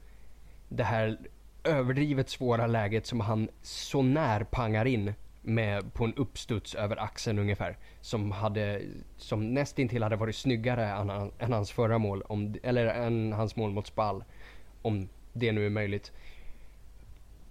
[0.69, 1.19] det här
[1.63, 7.39] överdrivet svåra läget som han så när pangar in med på en uppstuds över axeln
[7.39, 7.77] ungefär.
[8.01, 8.81] Som, hade,
[9.17, 13.71] som nästintill hade varit snyggare än, än hans förra mål, om, eller än hans mål
[13.71, 14.23] mot Spal.
[14.81, 16.11] Om det nu är möjligt.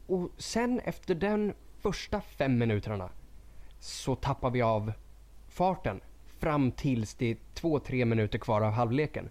[0.07, 3.11] Och sen efter den första fem minuterna
[3.81, 4.93] så tappar vi av
[5.49, 6.01] farten
[6.39, 9.31] fram tills det är två, tre minuter kvar av halvleken.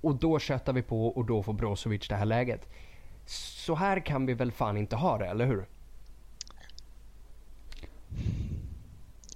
[0.00, 2.68] Och då köttar vi på och då får Brozovic det här läget.
[3.26, 5.66] Så här kan vi väl fan inte ha det, eller hur?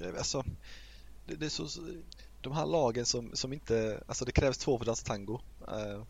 [0.01, 0.45] Eh, alltså,
[1.27, 1.67] det, det är så,
[2.41, 5.41] de här lagen som, som inte, alltså det krävs två för att dansa tango.
[5.69, 6.03] Uh,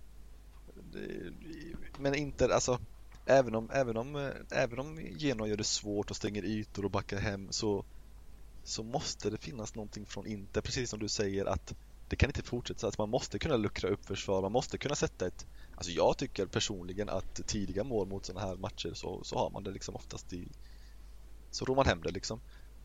[1.98, 2.80] men inte, alltså
[3.26, 6.90] även om, även om, eh, även om Genoa gör det svårt och stänger ytor och
[6.90, 7.84] backar hem så,
[8.64, 11.74] så måste det finnas någonting från Inter, precis som du säger att
[12.08, 14.94] det kan inte fortsätta så att man måste kunna luckra upp försvar, man måste kunna
[14.94, 15.46] sätta ett
[15.78, 19.64] Alltså jag tycker personligen att tidiga mål mot sådana här matcher så, så har man
[19.64, 20.48] det liksom oftast i
[21.50, 22.40] Så rår man hem det liksom.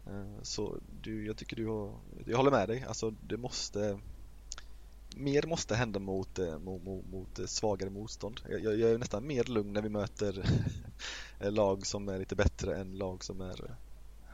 [0.08, 3.99] Eh, så du, jag tycker du har, jag håller med dig, alltså det måste
[5.15, 8.41] Mer måste hända mot, eh, mot, mot, mot svagare motstånd.
[8.49, 10.45] Jag, jag, är nästan mer lugn när vi möter
[11.39, 13.76] lag som är lite bättre än lag som är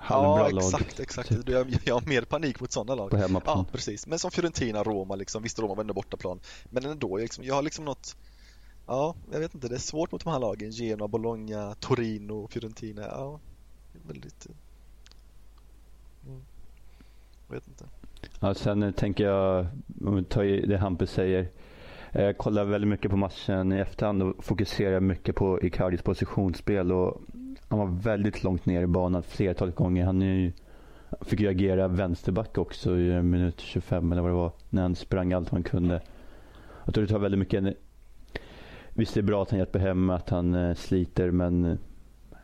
[0.02, 1.30] Halvbra ja, exakt, exakt.
[1.30, 1.50] Typ.
[1.50, 3.10] Jag, jag har mer panik mot sådana lag.
[3.10, 3.58] På hemmaplan.
[3.58, 4.08] Ja, precis.
[4.08, 5.44] Men som Fiorentina, Roma liksom.
[5.44, 6.39] Visst, Roma vänder bortaplan.
[6.70, 8.15] Men ändå, jag, liksom, jag har liksom något
[8.89, 9.68] Ja, jag vet inte.
[9.68, 10.72] Det är svårt mot de här lagen.
[10.72, 13.02] Genoa, Bologna, Torino, Fiorentina.
[13.02, 13.39] Ja,
[14.08, 14.48] väldigt...
[16.26, 16.42] Mm.
[17.48, 17.86] Jag vet inte.
[18.41, 19.67] Ja, sen tänker jag,
[20.06, 21.47] om vi tar det Hampus säger.
[22.12, 26.91] Jag kollar väldigt mycket på matchen i efterhand och fokuserar mycket på Icardis positionsspel.
[26.91, 27.21] Och
[27.69, 30.06] han var väldigt långt ner i banan flertalet gånger.
[30.06, 30.52] Han ju,
[31.21, 34.52] fick ju agera vänsterback också i minut 25 eller vad det var.
[34.69, 36.02] När han sprang allt han kunde.
[36.86, 37.78] Jag tror det tar väldigt mycket
[38.93, 41.78] Visst det är bra att han hjälper hem, att han eh, sliter men eh,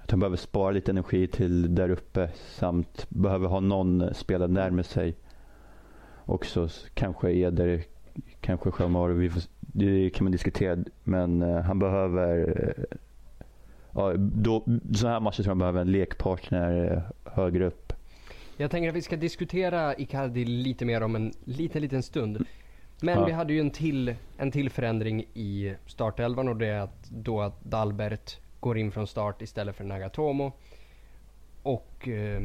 [0.03, 4.83] att han behöver spara lite energi till där uppe samt behöver ha någon spelare närmare
[4.83, 5.15] sig.
[6.25, 7.83] Också kanske Eder,
[8.41, 12.55] kanske Shamar, det kan man diskutera men eh, han behöver
[13.95, 17.93] ja, då, så här matcher tror jag behöver en lekpartner högre upp.
[18.57, 22.45] Jag tänker att vi ska diskutera Icardi lite mer om en liten, liten stund.
[23.01, 23.25] Men ja.
[23.25, 27.41] vi hade ju en till, en till förändring i startelvan och det är att då
[27.41, 30.51] att Dalbert går in från start istället för Nagatomo.
[31.63, 32.43] Och eh,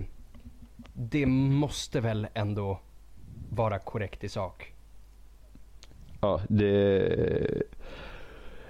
[0.94, 2.80] det måste väl ändå
[3.50, 4.72] vara korrekt i sak?
[6.20, 7.62] Ja, det...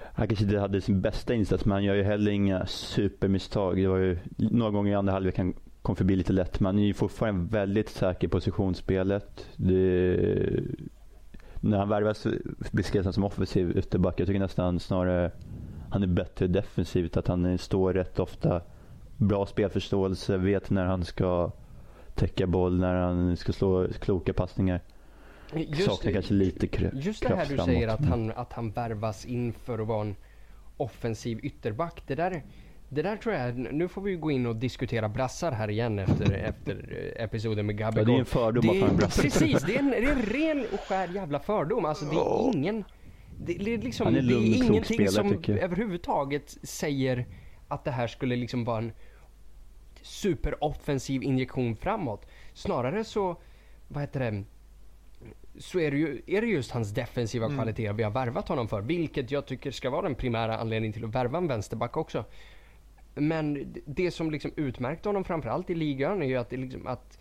[0.03, 3.77] Han kanske inte hade sin bästa insats men han gör ju heller inga supermisstag.
[3.77, 6.79] Det var ju några gånger i andra halvlek han kom förbi lite lätt men han
[6.79, 9.47] är ju fortfarande väldigt säker i positionsspelet.
[9.57, 10.17] Det
[11.61, 12.27] när han värvas
[12.73, 14.21] beskrevs han som offensiv ytterback.
[14.21, 15.31] Jag tycker nästan snarare
[15.91, 17.17] han är bättre defensivt.
[17.17, 18.63] Att han står rätt ofta.
[19.17, 21.53] Bra spelförståelse, vet när han ska
[22.21, 24.81] täcka boll, när han ska slå kloka passningar.
[25.55, 27.65] Just, Saknar kanske lite kraft Just det här du framåt.
[27.65, 30.17] säger att han, att han värvas in för att vara en
[30.77, 32.03] offensiv ytterback.
[32.07, 32.43] Det där
[32.89, 36.33] det där tror jag, nu får vi gå in och diskutera brassar här igen efter,
[36.49, 38.09] efter episoden med Gabigol.
[38.09, 39.23] Ja, det är en fördom det, att han brassar.
[39.23, 41.85] Precis, det är, en, det är en ren och skär jävla fördom.
[41.85, 42.85] Alltså det är ingen...
[43.45, 47.27] Det, det är liksom, han är, lugn, det är ingenting som överhuvudtaget säger
[47.69, 48.93] att det här skulle liksom vara en
[50.03, 52.27] superoffensiv injektion framåt.
[52.55, 53.37] Snarare så,
[53.89, 54.45] vad heter det?
[55.59, 57.57] så är det, ju, är det just hans defensiva mm.
[57.57, 58.81] kvaliteter vi har värvat honom för.
[58.81, 62.25] Vilket jag tycker ska vara den primära anledningen till att värva en vänsterback också.
[63.15, 67.19] Men det som liksom utmärkte honom framförallt i ligan är ju att, det liksom, att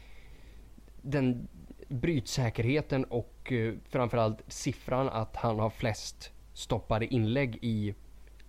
[1.01, 1.47] den
[1.87, 7.93] brytsäkerheten och uh, framförallt siffran att han har flest stoppade inlägg i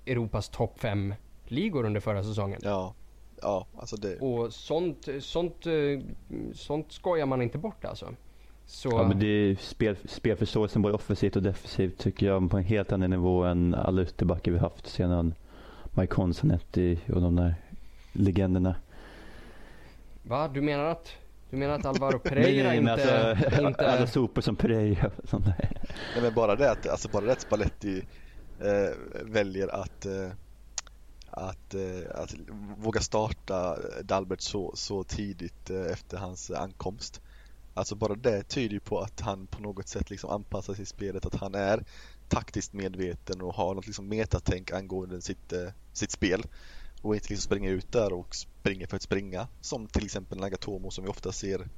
[0.06, 1.14] Europas topp 5
[1.44, 2.60] ligor under förra säsongen.
[2.62, 2.94] Ja,
[3.42, 4.18] ja alltså det...
[4.18, 6.00] Och sånt, sånt, uh,
[6.55, 8.14] sånt skojar man inte bort alltså.
[8.66, 8.88] Så...
[8.88, 12.92] Ja men det är spel, spelförståelsen både offensivt och defensivt tycker jag på en helt
[12.92, 15.35] annan nivå än alla ytterbackar vi haft sedan
[15.94, 17.55] Mike Consonetti och de där
[18.12, 18.74] legenderna.
[20.22, 20.48] Va?
[20.48, 21.12] Du menar att,
[21.50, 23.92] du menar att Alvaro Pereira nej, inte, alltså, inte...
[23.92, 25.70] Alla sopor som Pereira och sånt där.
[26.14, 28.03] Nej men bara det att, alltså bara det att Spalletti
[28.61, 30.29] eh, väljer att eh,
[31.30, 32.34] att, eh, att
[32.78, 37.20] våga starta Dalbert så, så tidigt eh, efter hans ankomst.
[37.74, 40.86] Alltså bara det tyder ju på att han på något sätt liksom anpassar sig i
[40.86, 41.84] spelet, att han är
[42.28, 46.42] taktiskt medveten och har något liksom metatänk angående sitt, eh, sitt spel
[47.02, 50.90] och inte liksom springa ut där och springa för att springa som till exempel Nagatomo
[50.90, 51.68] som vi ofta ser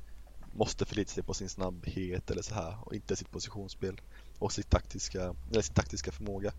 [0.53, 4.01] måste förlita sig på sin snabbhet eller så här och inte sitt positionsspel
[4.39, 6.53] och sitt taktiska, eller sin taktiska förmåga.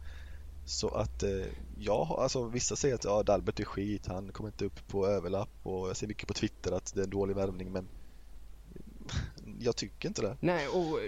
[0.65, 1.45] Så att eh,
[1.77, 5.49] ja, alltså vissa säger att ja, Dalbert är skit, han kommer inte upp på överlapp
[5.63, 7.87] och jag ser mycket på Twitter att det är en dålig värvning men
[9.59, 10.37] jag tycker inte det.
[10.39, 10.99] Nej, och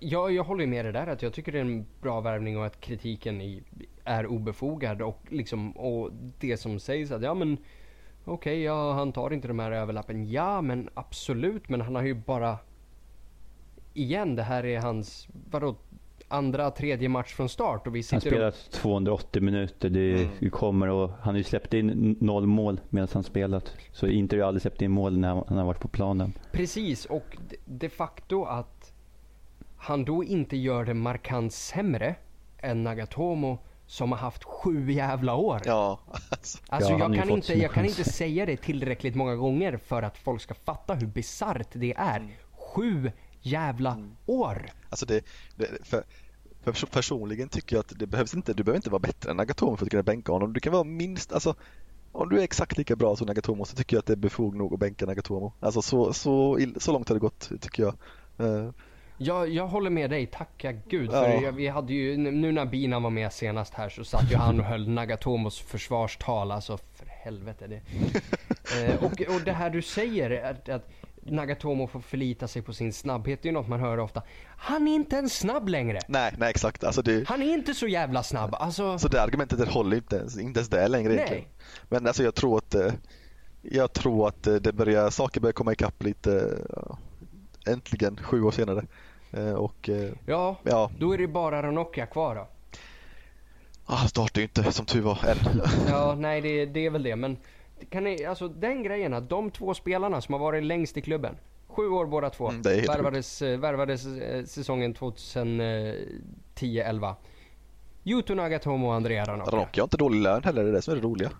[0.00, 2.66] jag, jag håller med dig där att jag tycker det är en bra värvning och
[2.66, 3.62] att kritiken i,
[4.04, 7.56] är obefogad och liksom och det som sägs att ja men
[8.24, 10.30] okej, okay, ja han tar inte de här överlappen.
[10.30, 12.58] Ja, men absolut, men han har ju bara
[13.94, 15.76] igen, det här är hans, vadå,
[16.32, 19.90] andra, tredje match från start och vi Han spelar och, 280 minuter.
[19.90, 20.50] Det Mm.
[20.50, 23.72] kommer och han har ju släppt in noll mål medan han spelat.
[23.92, 26.32] Så Inter har aldrig släppt in mål när han har varit på planen.
[26.52, 28.92] Precis, och de- facto att
[29.76, 32.14] han då inte gör det markant sämre
[32.58, 35.60] än Nagatomo som har haft sju jävla år.
[35.64, 40.02] Ja, alltså, Alltså jag, kan inte, jag kan inte säga det tillräckligt många gånger för
[40.02, 42.16] att folk ska fatta hur bisarrt det är.
[42.20, 42.30] Mm.
[42.74, 43.10] Sju
[43.42, 44.66] jävla år!
[44.90, 45.24] alltså det,
[45.56, 46.04] det för,
[46.64, 49.36] för perso- personligen tycker jag att det behövs inte, du behöver inte vara bättre än
[49.36, 50.52] Nagatomo för att kunna bänka honom.
[50.52, 51.54] Du kan vara minst, alltså
[52.12, 54.56] om du är exakt lika bra som Nagatomo så tycker jag att det är befog
[54.56, 55.52] nog att bänka Nagatomo.
[55.60, 57.94] Alltså så, så, så långt har det gått tycker jag.
[58.38, 58.70] Eh,
[59.18, 61.10] Jag, jag håller med dig, tacka gud.
[61.10, 61.40] För Ja.
[61.42, 64.60] jag, vi hade ju, nu när Bina var med senast här så satt ju han
[64.60, 66.50] och höll Nagatomos försvarstal.
[66.52, 67.66] Alltså för helvete.
[67.66, 67.80] Det.
[68.80, 70.88] Eh, och, och det här du säger, att, att
[71.24, 73.42] Nagatomo får förlita sig på sin snabbhet.
[73.42, 74.22] Det är ju något man hör ofta.
[74.56, 75.98] Han är inte ens snabb längre.
[76.08, 76.84] nej, nej exakt.
[76.84, 78.54] Alltså det, Han är inte så jävla snabb.
[78.54, 81.16] Alltså, så det argumentet det håller inte ens, inte ens det längre Nej.
[81.16, 81.44] egentligen.
[81.88, 82.92] Men alltså jag tror att eh,
[83.62, 88.50] jag tror att eh, det börjar, saker börjar komma ikapp lite eh, äntligen sju år
[88.50, 88.86] senare.
[89.56, 89.90] Och
[90.26, 92.48] ja, ja, då är det bara Ranocchia kvar då.
[93.86, 95.36] ah, han startar ju inte som tur var än.
[95.88, 97.16] Ja, nej det, det är väl det.
[97.16, 97.36] Men
[97.90, 101.36] kan ni, alltså den grejen att de två spelarna som har varit längst i klubben.
[101.66, 102.48] Sju år båda två.
[102.48, 107.14] Mm, värvades, eh, värvades eh, säsongen 2010-11.
[108.04, 109.52] Yuto Nagatomo och Andrea Ranocchia.
[109.52, 111.30] Ranocchia har inte dålig lön heller, det är det som är det roliga.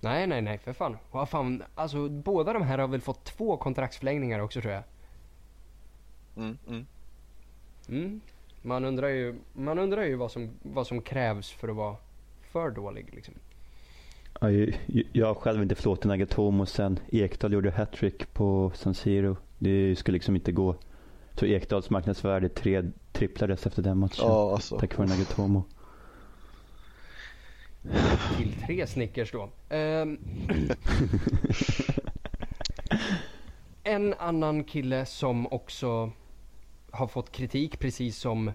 [0.00, 0.96] Nej, nej, nej för fan.
[1.10, 1.62] Vad fan.
[1.74, 4.82] Alltså båda de här har väl fått två kontraktsförlängningar också tror jag.
[6.36, 6.86] Mm, mm.
[7.88, 8.20] Mm.
[8.62, 11.96] Man undrar ju, man undrar ju vad, som, vad som krävs för att vara
[12.52, 13.34] för dålig liksom.
[14.40, 14.74] Ja, jag-
[15.12, 19.36] Jag har själv inte förlåtit Nagatomo sen Ekdal gjorde hattrick på San Siro.
[19.58, 20.76] Det skulle liksom inte gå.
[21.34, 24.24] Så Ekdals marknadsvärde tre, tripplades efter den matchen.
[24.26, 24.78] Ja, alltså.
[24.78, 25.64] Tack vare Nagatomo.
[28.36, 29.50] Till tre Snickers då.
[29.68, 30.18] Ehm.
[33.82, 36.10] en annan kille som också
[36.90, 38.52] har fått kritik precis som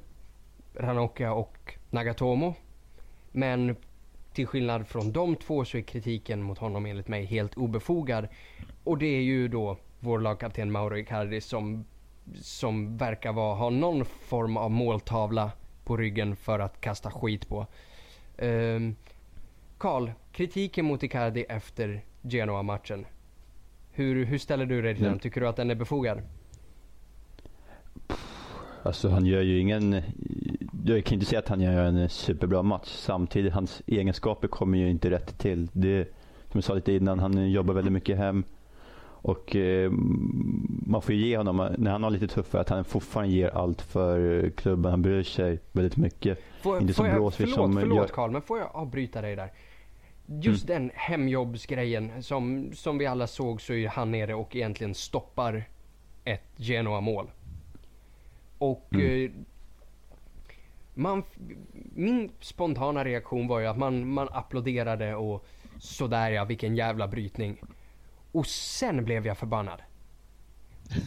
[0.75, 2.55] Ranocchia och Nagatomo.
[3.31, 3.75] Men
[4.33, 8.27] till skillnad från de två så är kritiken mot honom enligt mig helt obefogad.
[8.83, 11.85] Och det är ju då vår lagkapten Mauro Icardi som,
[12.41, 15.51] som verkar vara, ha någon form av måltavla
[15.83, 17.67] på ryggen för att kasta skit på.
[18.37, 18.95] Ehm,
[19.77, 23.05] Karl, kritiken mot Icardi efter Genoa-matchen.
[23.91, 25.11] Hur, hur ställer du dig till den?
[25.11, 25.19] Mm.
[25.19, 26.21] Tycker du att den är befogad?
[28.85, 30.01] Alltså han gör ju ingen,
[30.85, 32.87] jag kan inte säga att han gör en superbra match.
[32.87, 35.67] Samtidigt, hans egenskaper kommer ju inte rätt till.
[35.73, 36.05] Det,
[36.51, 38.43] som jag sa lite innan, han jobbar väldigt mycket hem.
[39.25, 39.91] Och eh,
[40.85, 43.81] man får ju ge honom, när han har lite tuffare, att han fortfarande ger allt
[43.81, 44.91] för klubben.
[44.91, 46.39] Han bryr sig väldigt mycket.
[46.61, 49.51] Får, Inte får som förlåt, som förlåt Karl, men får jag avbryta dig där?
[50.25, 50.81] Just Mm.
[50.81, 55.63] den hemjobbsgrejen som, som vi alla såg så är han nere och egentligen stoppar
[56.23, 57.27] ett Genoa-mål.
[58.63, 59.25] Och Mm.
[59.25, 59.31] eh,
[60.93, 61.23] man,
[61.95, 65.45] min spontana reaktion var ju att man, man applåderade och
[65.79, 67.57] sådär ja, vilken jävla brytning.
[68.31, 69.81] Och sen blev jag förbannad.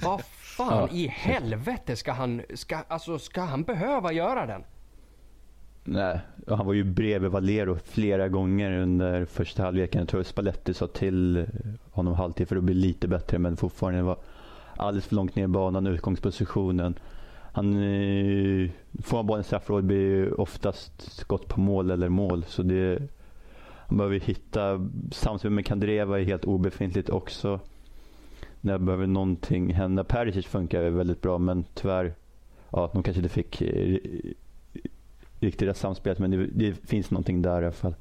[0.05, 0.21] Vad
[0.57, 0.97] fan Ja.
[0.97, 4.65] i helvete ska han, ska, alltså ska han behöva göra den?
[5.85, 9.99] Nej, han var ju bredvid Valero flera gånger under första halvleken.
[10.01, 11.47] Jag tror Spalletti sa till
[11.91, 14.17] honom halvtid för att bli lite bättre men fortfarande var
[14.77, 16.95] alldeles för långt ner i banan, utgångspositionen.
[17.57, 18.71] Han, eh,
[19.03, 22.45] får han bollen i straffområdet blir ju oftast skott på mål eller mål.
[22.45, 23.03] Så det,
[23.65, 27.61] han behöver hitta, samspel med Kandreva är helt obefintligt också.
[28.61, 30.05] Där behöver någonting hända.
[30.05, 32.15] Perisic funkar väldigt bra men tyvärr,
[32.71, 33.99] ja de kanske inte fick eh,
[35.41, 37.95] riktigt rätt samspel men det, det finns någonting där i alla fall.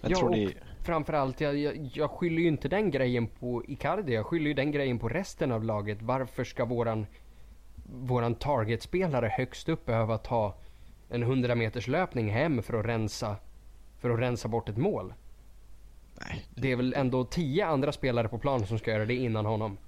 [0.00, 0.54] Men Ja, tror och ni,
[0.90, 4.14] Framförallt, jag, jag, jag skyller ju inte den grejen på Icardi.
[4.14, 6.02] Jag skyller ju den grejen på resten av laget.
[6.02, 7.06] Varför ska våran,
[7.84, 10.54] våran targetspelare högst upp behöva ta
[11.08, 13.36] en 100 meters löpning hem för att rensa,
[13.98, 15.14] för att rensa bort ett mål?
[16.20, 19.46] nej, Det är väl ändå tio andra spelare på plan som ska göra det innan
[19.46, 19.78] honom.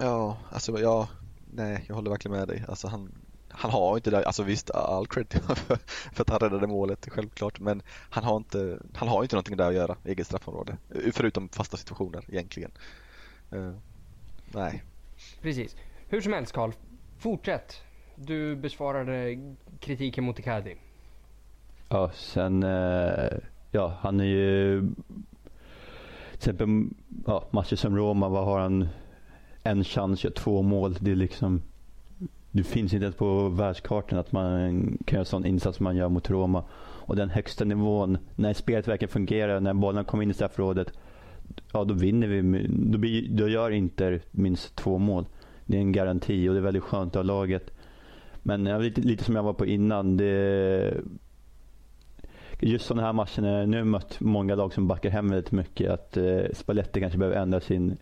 [0.00, 1.08] ja, alltså ja,
[1.54, 2.64] nej, jag håller verkligen med dig.
[2.68, 3.12] Alltså han,
[3.60, 5.54] han har inte det, alltså visst all cred för,
[6.12, 9.68] för att han räddade målet, självklart, men han har inte, han har inte någonting där
[9.68, 10.76] att göra, eget straffområde,
[11.12, 12.70] förutom fasta situationer egentligen.
[13.50, 13.72] Eh,
[14.54, 14.84] nej,
[15.42, 15.76] Precis.
[16.08, 16.72] Hur som helst Karl,
[17.18, 17.82] fortsätt.
[18.14, 19.38] Du besvarade
[19.80, 20.76] kritiken mot Icardi.
[21.88, 23.38] Ja, sen, eh,
[23.70, 24.80] ja han är ju,
[26.30, 26.68] till exempel
[27.26, 28.88] ja, matcher som Roma, vad har han?
[29.62, 30.96] en chans, gör två mål.
[31.00, 31.62] Det är liksom
[32.52, 36.08] det finns inte ens på världskartan att man kan göra sån insats som man gör
[36.08, 36.64] mot Roma.
[36.80, 40.92] Och den högsta nivån, när spelet verkligen fungerar, när bollen kommer in i straffområdet,
[41.72, 42.66] ja då vinner vi.
[42.68, 45.26] Då, blir, då gör Inter minst två mål.
[45.66, 47.70] Det är en garanti och det är väldigt skönt av laget.
[48.42, 50.16] Men ja, lite, lite som jag var på innan.
[50.16, 50.94] Det,
[52.60, 55.90] just sådana här matcher, nu har jag mött många lag som backar hem väldigt mycket.
[55.90, 57.96] Att eh, Spalletti kanske behöver ändra sin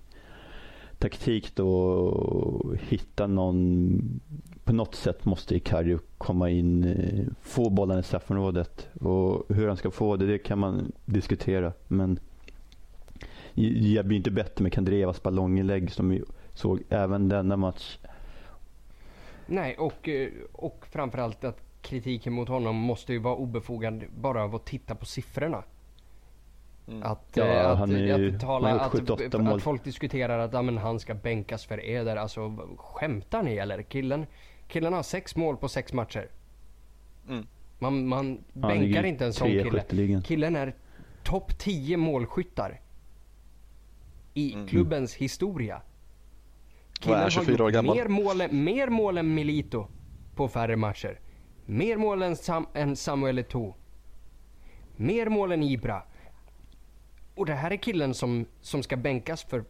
[0.99, 4.21] taktik då och hitta någon
[4.65, 8.89] på något sätt måste Icardi komma in, eh, få bollen i straffområdet.
[9.01, 11.73] Och hur han ska få det, det kan man diskutera.
[11.87, 12.19] Men
[13.55, 16.23] jag blir inte bättre med Kandrevas ballonginlägg som vi
[16.55, 17.99] såg även denna match.
[19.47, 24.55] Nej, och, eh, och framförallt att kritiken mot honom måste ju vara obefogad bara av
[24.55, 25.63] att titta på siffrorna.
[26.89, 27.03] Mm.
[27.03, 31.01] Att, ja, eh, att, är, att, tala, att, att, folk diskuterar att ja, men han
[31.01, 32.17] ska bänkas för Eder.
[32.17, 33.83] Alltså skämtar ni eller?
[33.83, 34.27] Killen,
[34.69, 36.29] killen har sex mål på sex matcher.
[37.29, 37.47] Mm.
[37.79, 40.23] Man, man ja, bänkar inte en sån kille.
[40.25, 40.75] Killen är
[41.25, 42.81] topp 10 målskyttar.
[44.35, 44.67] I mm.
[44.67, 45.83] klubbens historia.
[47.01, 47.97] Killen är 24 år gammal.
[47.97, 49.87] Mer mål, mer mål än Milito
[50.35, 51.21] på färre matcher.
[51.67, 53.75] Mer mål än, Sam, än Samuel Eto'o.
[54.97, 56.03] Mer mål än Ibra.
[57.39, 59.65] Och det här är killen som, som ska bänkas för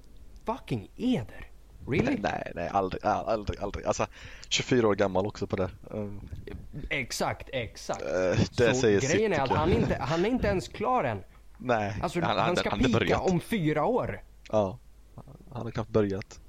[0.45, 1.51] fucking Eder.
[1.89, 2.17] Really?
[2.21, 3.87] Nej, nej, aldrig, aldrig, aldrig.
[3.87, 4.07] Alltså
[4.49, 5.71] 24 år gammal också på det.
[5.91, 6.29] Um,
[6.91, 8.03] exakt, exakt.
[8.03, 8.09] Uh,
[8.57, 11.23] det Så säger grejen sitt, är att han inte, han är inte ens klar än.
[11.59, 14.23] Nej, alltså, han, han ska han pika om fyra år.
[14.51, 14.79] Ja,
[15.53, 16.41] han har knappt börjat.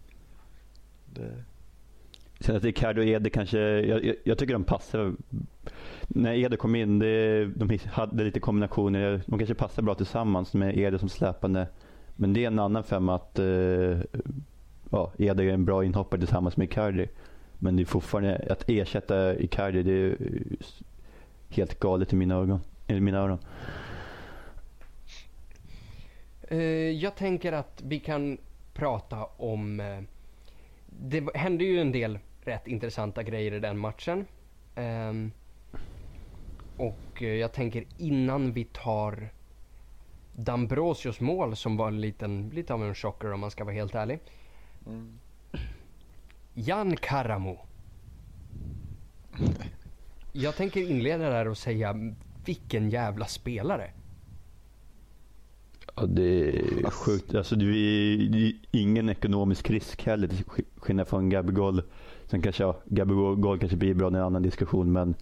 [1.06, 1.44] Det...
[2.40, 5.14] Sen att Ricardo och Eder kanske, jag, jag, jag, tycker de passar.
[6.12, 9.22] När Eder kom in, det, de hade lite kombinationer.
[9.26, 11.68] De kanske passar bra tillsammans med Eder som släpande.
[12.16, 14.00] Men det är en annan femma att uh,
[14.90, 17.08] ja, Eder är en bra inhoppare tillsammans med Icardi.
[17.60, 20.18] Men det är fortfarande, att ersätta Icardi, det är
[21.50, 22.60] helt galet i mina ögon.
[22.88, 23.40] I mina öron.
[26.42, 26.58] Eh,
[26.90, 28.38] jag tänker att vi kan
[28.74, 30.00] prata om eh,
[30.86, 34.26] det hände ju en del rätt intressanta grejer i den matchen.
[34.76, 35.32] Um,
[36.80, 39.30] och eh, jag tänker innan vi tar
[40.36, 43.96] Dambrosios mål som var en liten, lite av en chocker om man ska vara helt
[43.96, 44.20] ärlig.
[44.86, 45.20] Mm.
[46.54, 47.58] Jan Karamo.
[50.34, 52.14] Jag tänker inleda där och säga
[52.46, 53.92] vilken jävla spelare.
[55.96, 57.36] Ja, det är sjukt.
[57.36, 60.44] Alltså, det är ingen ekonomisk risk heller till
[60.78, 61.82] skillnad från Gabigol.
[62.28, 65.16] Sen kanske, ja, Gabigol kanske blir bra i en annan diskussion men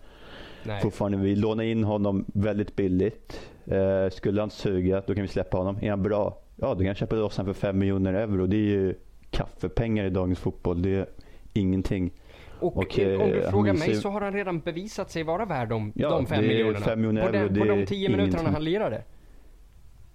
[0.67, 0.81] Nej.
[0.81, 3.49] fortfarande, vi lånar in honom väldigt billigt.
[3.65, 5.77] Eh, skulle han suga, då kan vi släppa honom.
[5.81, 8.47] Är han bra, ja då kan jag köpa loss honom för 5 miljoner euro.
[8.47, 8.95] Det är ju
[9.31, 10.81] kaffepengar i dagens fotboll.
[10.81, 11.05] Det är
[11.53, 12.11] ingenting.
[12.59, 15.69] Och, och eh, om du frågar mig så har han redan bevisat sig vara värd
[15.69, 16.85] de, ja, de 5 miljonerna.
[16.85, 19.03] 5 miljoner på, den, på de 10 minuterna han lirade.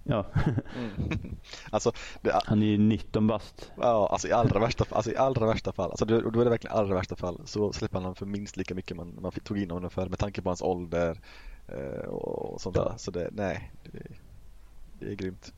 [0.03, 0.25] Ja.
[0.77, 1.35] mm.
[1.69, 3.71] alltså, det, han är ju 19 bast.
[3.77, 6.49] Ja, alltså i allra värsta, alltså i allra värsta fall, alltså då, då är det
[6.49, 9.71] verkligen allra värsta fall, så släpper han för minst lika mycket man, man tog in
[9.71, 11.19] honom för med tanke på hans ålder
[11.67, 12.83] eh, och, sånt ja.
[12.83, 12.93] där.
[12.97, 13.99] Så det, nej, det,
[14.99, 15.53] det, är grymt.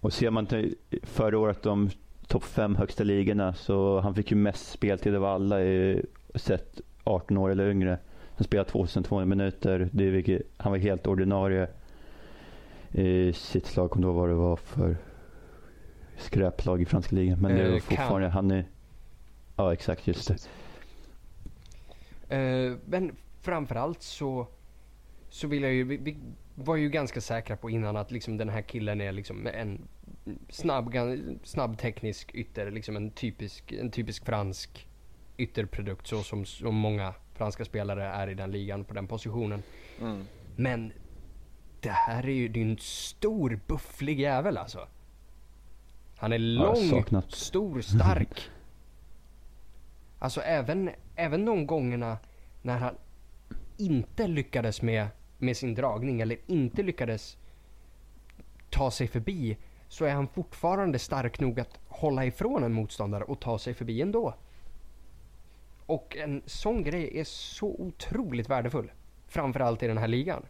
[0.00, 1.90] Och ser man till förra året de
[2.26, 7.36] topp fem högsta ligorna så han fick ju mest speltid av alla i sett 18
[7.36, 7.98] år eller yngre.
[8.36, 11.68] Han spelade 2200 minuter, det han var helt ordinarie
[12.94, 13.90] i sitt slag.
[13.90, 14.96] Kommer då vad det var för
[16.16, 17.38] skräplag i franska ligan.
[17.40, 18.64] Men det var eh, fortfarande, han är...
[19.56, 20.48] Ja exakt, just det.
[22.36, 24.46] Uh, men framförallt så,
[25.28, 26.16] så vill jag ju, vi, vi,
[26.54, 29.88] var ju ganska säkra på innan att liksom den här killen är liksom en
[30.48, 30.94] snabb,
[31.42, 34.88] snabb teknisk ytter, liksom en typisk, en typisk fransk
[35.36, 39.62] ytterprodukt så som, som många franska spelare är i den ligan på den positionen.
[40.00, 40.24] Mm.
[40.56, 40.92] Men
[41.84, 44.88] det här är ju en stor bufflig jävel alltså.
[46.16, 48.42] Han är lång, stor, stark.
[50.18, 52.18] Alltså även, även de gångerna
[52.62, 52.94] när han
[53.76, 57.36] inte lyckades med, med sin dragning eller inte lyckades
[58.70, 59.56] ta sig förbi
[59.88, 64.02] så är han fortfarande stark nog att hålla ifrån en motståndare och ta sig förbi
[64.02, 64.34] ändå.
[65.86, 68.92] Och en sån grej är så otroligt värdefull.
[69.26, 70.42] Framförallt i den här ligan.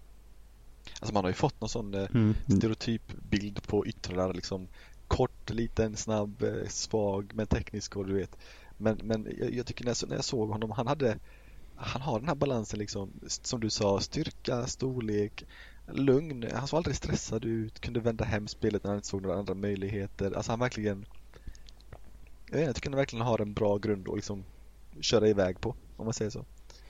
[1.00, 2.34] Alltså man har ju fått någon sån eh, mm.
[2.48, 4.68] stereotyp bild på yttrar liksom
[5.08, 8.36] kort, liten, snabb, eh, svag men teknisk och du vet.
[8.76, 11.18] Men, men jag, jag tycker när jag, när jag såg honom, han hade
[11.76, 15.44] han har den här balansen liksom, som du sa, styrka, storlek,
[15.86, 16.48] lugn.
[16.54, 19.54] Han såg aldrig stressad ut, kunde vända hem spelet när han inte såg några andra
[19.54, 20.32] möjligheter.
[20.32, 21.06] Alltså han verkligen
[22.50, 24.44] jag, vet, jag tycker han verkligen har en bra grund att liksom
[25.00, 26.44] köra iväg på, om man säger så.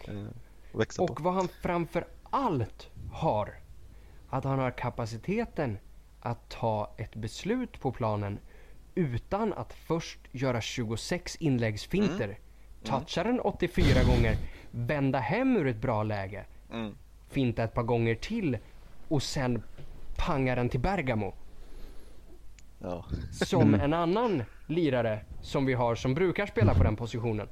[0.08, 0.26] Eh,
[0.72, 1.22] och växa Och på.
[1.22, 3.54] vad han framför allt har,
[4.34, 5.78] att han har kapaciteten
[6.20, 8.38] att ta ett beslut på planen
[8.94, 12.38] utan att först göra 26 inläggsfinter,
[12.84, 14.36] toucha den 84 gånger,
[14.70, 16.94] vända hem ur ett bra läge, Mm.
[17.28, 18.58] finta ett par gånger till
[19.08, 19.62] och sen
[20.16, 21.34] panga den till Bergamo.
[22.78, 23.04] Ja.
[23.32, 27.48] Som en annan lirare som vi har som brukar spela på den positionen.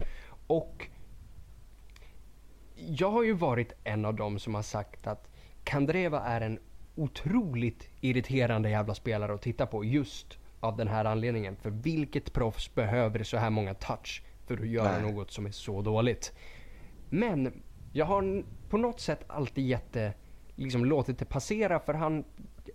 [0.47, 0.89] Och
[2.75, 5.29] jag har ju varit en av dem som har sagt att
[5.65, 6.59] Kandreva är en
[6.95, 11.57] otroligt irriterande jävla spelare att titta på just av den här anledningen.
[11.57, 15.13] För vilket proffs behöver så här många touch för att göra Nej.
[15.13, 16.33] något som är så dåligt?
[17.11, 17.63] Men
[17.93, 20.13] jag har på något sätt alltid gett det,
[20.57, 22.25] liksom låtit det passera för han,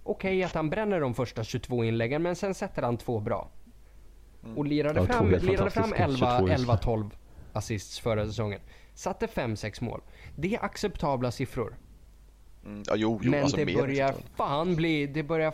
[0.03, 3.51] okej att han bränner de första 22 inläggen men sen sätter han två bra.
[4.55, 6.59] Och lirade Ja, två fram, lirade fram fantastiska, 11, 22 just.
[6.59, 7.17] 11 12
[7.53, 8.61] assists förra säsongen.
[8.93, 10.01] Satte 5-6 mål.
[10.35, 11.77] Det är acceptabla siffror.
[12.67, 12.83] Mm.
[12.87, 14.37] ja jo, jo men alltså det mer börjar acceptabelt.
[14.37, 15.53] fan bli, det börjar,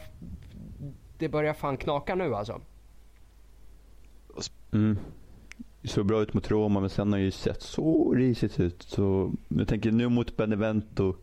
[1.18, 2.62] det börjar fan knaka nu alltså.
[4.72, 4.98] Mm.
[5.82, 8.84] Det såg bra ut mot Roma men sen har det ju sett så risigt ut.
[8.84, 11.16] Så jag tänker nu mot Benevento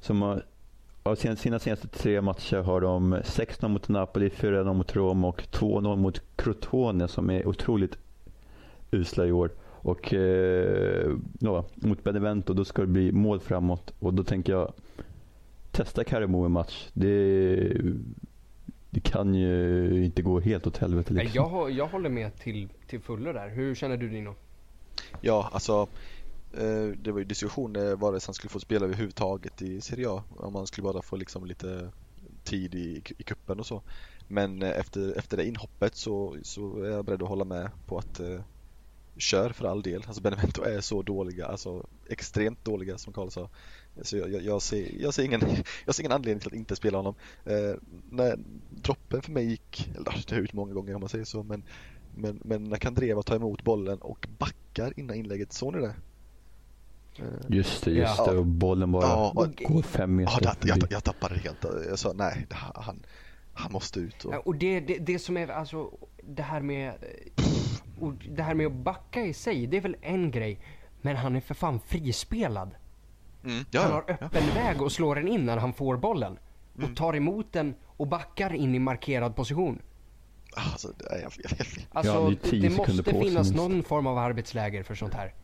[0.00, 0.44] som har
[1.02, 5.42] av sina, sina senaste tre matcher har de 6-0 mot Napoli, 4-0 mot Roma och
[5.42, 7.98] 2-0 mot Crotone som är otroligt
[8.90, 9.50] usla i år.
[9.88, 14.72] Och eh, ja, mot Benevento då ska det bli mål framåt och då tänker jag
[15.70, 16.88] testa Karemo i match.
[16.92, 17.82] Det,
[18.90, 21.52] det kan ju inte gå helt åt helvete Nej, liksom.
[21.52, 23.48] Jag, jag håller med till, till fullo där.
[23.48, 24.34] Hur känner du Dino?
[25.20, 25.88] Ja, alltså
[26.52, 30.22] eh, det var ju diskussion vare sig han skulle få spela överhuvudtaget i Serie A.
[30.36, 31.90] Om han skulle bara få liksom lite
[32.44, 33.82] tid i, i kuppen och så.
[34.28, 37.98] Men eh, efter, efter det inhoppet så, så är jag beredd att hålla med på
[37.98, 38.40] att eh,
[39.18, 40.02] kör för all del.
[40.06, 43.48] Alltså Benevento är så dåliga, alltså extremt dåliga som Karl sa.
[44.02, 45.40] Så jag, jag, jag, ser, jag, ser ingen,
[45.86, 47.14] jag ser ingen anledning till att inte spela honom.
[47.44, 47.74] Eh,
[48.10, 48.38] när
[48.70, 51.62] droppen för mig gick, eller det har ut många gånger om man säger så, men,
[52.14, 55.94] men, men när Kandreva tar emot bollen och backar innan inlägget, såg ni det?
[57.18, 58.32] Eh, Just det, just Ja.
[58.32, 58.38] det.
[58.38, 60.68] Och bollen bara Ja, och- går fem meter Ja, det, förbi.
[60.68, 61.64] jag, jag tappade det helt.
[61.88, 63.02] Jag sa nej, han,
[63.54, 64.24] han måste ut.
[64.24, 65.90] Och, Ja, Och det, det, det som är, alltså
[66.22, 67.44] det här med, eh,
[68.00, 70.60] och det här med att backa i sig, det är väl en grej.
[71.00, 72.74] Men han är för fan frispelad.
[73.44, 74.26] mm, ja, han ja, har ja.
[74.26, 76.38] öppen väg och slår den in när han får bollen.
[76.78, 76.90] Mm.
[76.90, 79.82] Och tar emot den och backar in i markerad position.
[80.56, 83.54] Alltså, det är, jag, jag, jag, Alltså Ja, det är det, måste finnas minst.
[83.54, 85.34] någon form av arbetsläger för sånt här.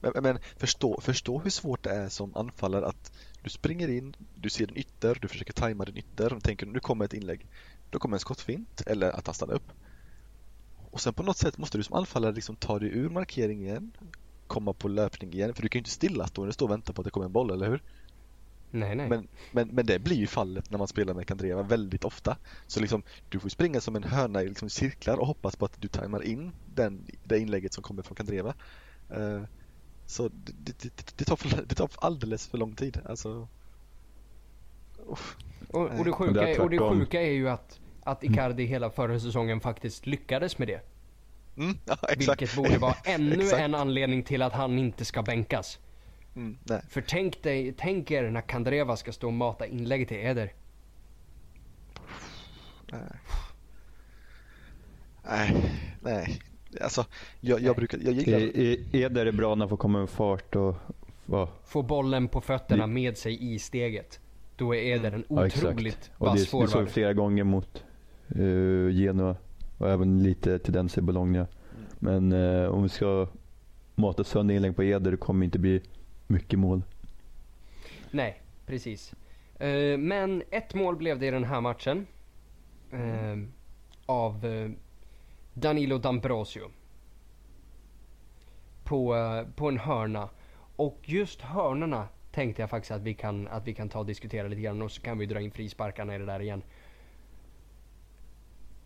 [0.00, 3.12] men, men förstå, förstå hur svårt det är som anfallare att
[3.42, 6.80] du springer in, du ser din ytter, du försöker tajma din ytter och tänker nu
[6.80, 7.46] kommer ett inlägg.
[7.90, 9.72] Då kommer en skottfint eller att han stannar upp.
[10.90, 13.92] Och sen på något sätt måste du som anfallare liksom ta dig ur markeringen,
[14.46, 17.04] komma på löpning igen, för du kan ju inte stillastående stå och vänta på att
[17.04, 17.82] det kommer en boll, eller hur?
[18.70, 19.08] Nej, nej.
[19.08, 22.36] Men, men, men det blir ju fallet när man spelar med Kandreva väldigt ofta.
[22.66, 25.80] Så liksom, du får springa som en höna i liksom cirklar och hoppas på att
[25.80, 28.54] du tajmar in den, det inlägget som kommer från Kandreva.
[29.10, 29.42] Eh,
[30.06, 33.00] så det, det, det, tar för, det tar för alldeles för lång tid.
[33.04, 33.48] Alltså,
[35.06, 35.18] och,
[35.70, 39.60] och, det sjuka är och det sjuka är ju att, att Icardi hela förra säsongen
[39.60, 40.80] faktiskt lyckades med det.
[41.56, 42.42] Mm, ja, exakt.
[42.42, 45.78] Vilket borde vara ännu en anledning till att han inte ska bänkas.
[46.36, 46.80] Mm, nej.
[46.88, 50.52] För tänk, dig, tänk er när Kandreva ska stå och mata inlägg till Eder.
[52.92, 53.00] Nej.
[55.22, 56.40] Nej, nej.
[56.80, 57.04] Alltså,
[57.40, 58.38] jag, jag brukar, jag gillar...
[58.38, 60.76] Är, är, bra när han får komma med fart och
[61.26, 64.20] ja, Få bollen på fötterna med sig i steget.
[64.56, 66.10] Då är Eder en ja otroligt.
[66.18, 66.88] Och vass det, det såg vi forward.
[66.88, 67.84] flera gånger mot
[68.34, 69.36] Eh, uh, Genoa
[69.78, 71.46] och även lite tendenser i Bologna.
[71.98, 73.26] Men eh, om vi ska
[73.94, 75.82] mata sönder inlägg på Eder det kommer inte bli
[76.26, 76.82] mycket mål.
[78.10, 79.14] Nej, precis.
[79.58, 82.06] Eh, men ett mål blev det i den här matchen.
[82.92, 83.36] Eh,
[84.06, 84.70] av eh,
[85.54, 86.70] Danilo D'Ambrosio.
[88.84, 90.28] På, eh, på en hörna.
[90.76, 94.48] Och just hörnorna tänkte jag faktiskt att vi, kan, att vi kan ta och diskutera
[94.48, 96.62] lite grann och så kan vi dra in frisparkarna i det där igen.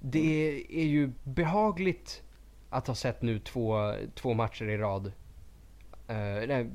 [0.06, 2.22] Det är ju behagligt
[2.70, 5.12] att ha sett nu två, två matcher i rad
[6.06, 6.66] Eh, nej,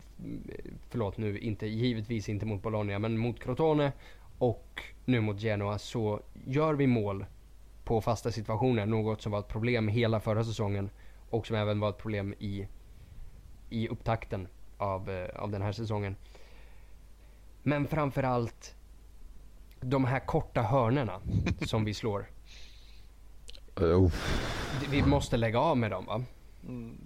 [0.89, 3.91] förlåt nu, inte, givetvis inte mot Bologna, men mot Crotone
[4.37, 7.25] och nu mot Genoa så gör vi mål
[7.83, 8.85] på fasta situationer.
[8.85, 10.89] Något som var ett problem hela förra säsongen
[11.29, 12.67] och som även var ett problem i,
[13.69, 16.15] i upptakten av, eh, av den här säsongen.
[17.63, 18.75] Men framförallt
[19.81, 21.21] de här korta hörnerna
[21.61, 22.25] som vi slår.
[23.85, 24.11] Oh.
[24.91, 26.23] Vi måste lägga av med dem va?
[26.67, 26.97] Mm.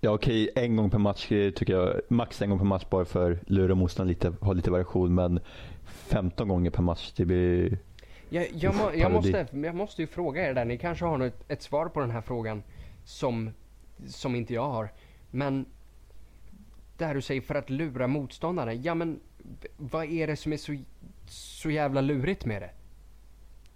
[0.00, 2.00] Ja okej, en gång per match tycker jag.
[2.08, 5.14] Max en gång per match bara för lura motståndaren lite, ha lite variation.
[5.14, 5.40] Men
[5.84, 7.78] 15 gånger per match, det blir...
[8.28, 11.50] Jag, jag, Uff, jag, måste, jag måste ju fråga er där, ni kanske har något,
[11.50, 12.62] ett svar på den här frågan
[13.04, 13.50] som,
[14.06, 14.92] som inte jag har.
[15.30, 15.66] Men
[16.96, 19.20] där du säger för att lura motståndaren, ja men
[19.76, 20.76] vad är det som är så,
[21.28, 22.70] så jävla lurigt med det?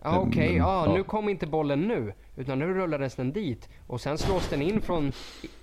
[0.05, 0.95] Ja okej, ja, ja.
[0.95, 4.83] nu kom inte bollen nu, utan nu rullades den dit och sen slås den in
[4.83, 5.13] från,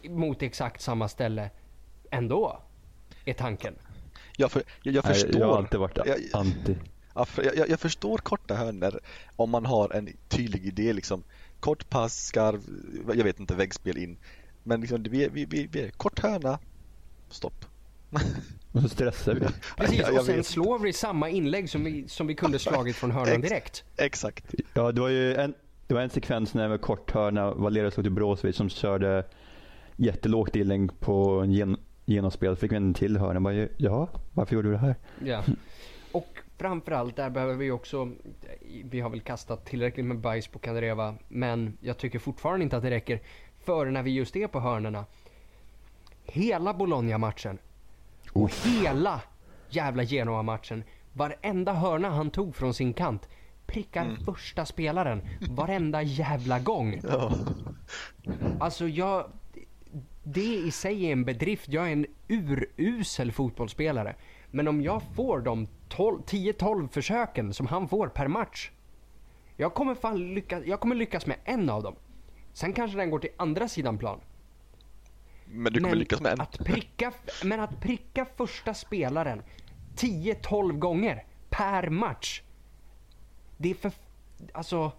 [0.10, 1.50] mot exakt samma ställe
[2.12, 2.62] ändå,
[3.26, 3.76] är tanken.
[4.38, 5.42] Jag, för, jag, jag Nej, förstår.
[5.42, 6.76] jag har alltid varit Jag- anti.
[7.16, 9.00] Jag, jag, jag förstår korta hörnor
[9.36, 11.24] om man har en tydlig idé liksom.
[11.60, 12.62] Kort pass, skarv,
[13.08, 14.18] jag vet inte, väggspel in.
[14.64, 16.60] Men liksom, vi, vi, vi, vi är kort hörna,
[17.30, 17.66] stopp.
[18.72, 19.40] Och så stressar vi.
[19.78, 20.46] Precis, Ja, och sen vet.
[20.46, 23.84] slår vi samma inlägg som vi, som vi kunde slagit från hörnan direkt.
[23.98, 24.54] Exakt.
[24.74, 25.54] Ja, det var ju en,
[25.88, 29.26] det var en sekvens när det var kort hörna, Valera slog till Brozovic som körde
[29.96, 32.56] jättelågt inlägg på en gen, genomspel.
[32.56, 33.34] Fick vi en till hörna.
[33.34, 34.96] Jag Bara, ja, varför gjorde du det här?
[35.26, 35.44] Ja.
[36.12, 38.12] Och framförallt där behöver vi också,
[38.84, 42.84] vi har väl kastat tillräckligt med bajs på Kandreva, men jag tycker fortfarande inte att
[42.84, 43.20] det räcker.
[43.66, 45.06] För när vi just är på hörnerna,
[46.24, 47.58] hela Bologna-matchen
[48.34, 49.22] och hela
[49.70, 53.28] jävla Genoa-matchen, varenda hörna han tog från sin kant
[53.72, 57.02] prickar första spelaren varenda jävla gång.
[57.10, 57.32] Ja.
[58.60, 59.26] Alltså jag...
[60.24, 61.70] Det i sig är en bedrift.
[61.70, 64.16] Jag är en urusel fotbollsspelare.
[64.52, 68.72] Men om jag får de 12 10-12 försöken som han får per match.
[69.56, 71.96] Jag kommer fan lyckas, jag kommer lyckas med en av dem.
[72.54, 74.20] Sen kanske den går till andra sidan plan.
[75.54, 76.42] Men du kommer men lyckas med en.
[76.42, 79.42] Att pricka, men att pricka första spelaren
[79.96, 82.42] 10-12 gånger per match.
[83.58, 83.92] Det är för...
[84.54, 84.92] Alltså...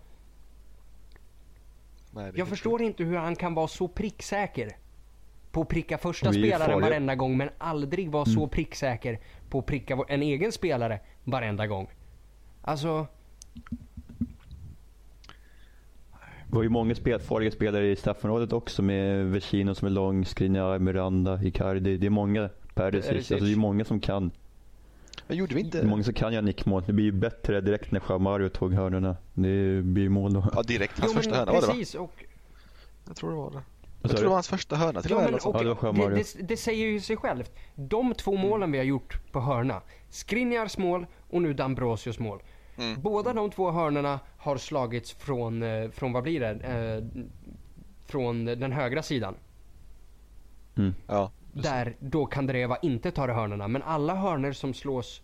[2.10, 4.76] Nej, det Jag förstår inte hur han kan vara så pricksäker
[5.50, 10.04] på att pricka första spelaren varenda gång men aldrig vara så pricksäker på att pricka
[10.08, 11.90] en egen spelare varenda gång.
[12.62, 13.06] Alltså,
[16.52, 20.24] Det var ju många spel, farliga spelare i straffområdet också med Vecino som är lång,
[20.24, 21.96] Skriniar, Miranda, Icardi.
[21.96, 22.48] Det är många.
[22.74, 23.08] Perisic.
[23.10, 23.32] Perisic.
[23.32, 24.30] Alltså det är många som kan.
[25.26, 25.86] Men gjorde vi Det är inte...
[25.90, 26.82] många som kan göra nickmål.
[26.86, 29.16] Det blir ju bättre direkt när Mario tog hörnorna.
[29.34, 30.44] Det blir ju mål då.
[30.54, 30.92] Ja, direkt.
[30.96, 31.72] jo Hans men första hörna var det va?
[31.72, 32.24] precis och...
[33.06, 33.62] Jag tror det var det.
[34.02, 35.30] Jag tror det var hans första hörna till Ja, och med.
[35.30, 35.56] men, och
[35.94, 37.52] Ja, det det, det, det säger ju sig självt.
[37.74, 39.80] De två målen vi har gjort på hörna,
[40.10, 42.42] Skriniars mål och nu Dambrosios mål.
[42.76, 43.00] Mm.
[43.02, 46.50] Båda de två hörnorna har slagits från, eh, från vad blir det?
[46.50, 47.22] Eh,
[48.06, 49.34] från den högra sidan.
[50.76, 50.94] Mm.
[51.06, 51.30] Ja.
[51.52, 53.68] Där då Kandreva inte tar hörnorna.
[53.68, 55.22] Men alla hörnor som slås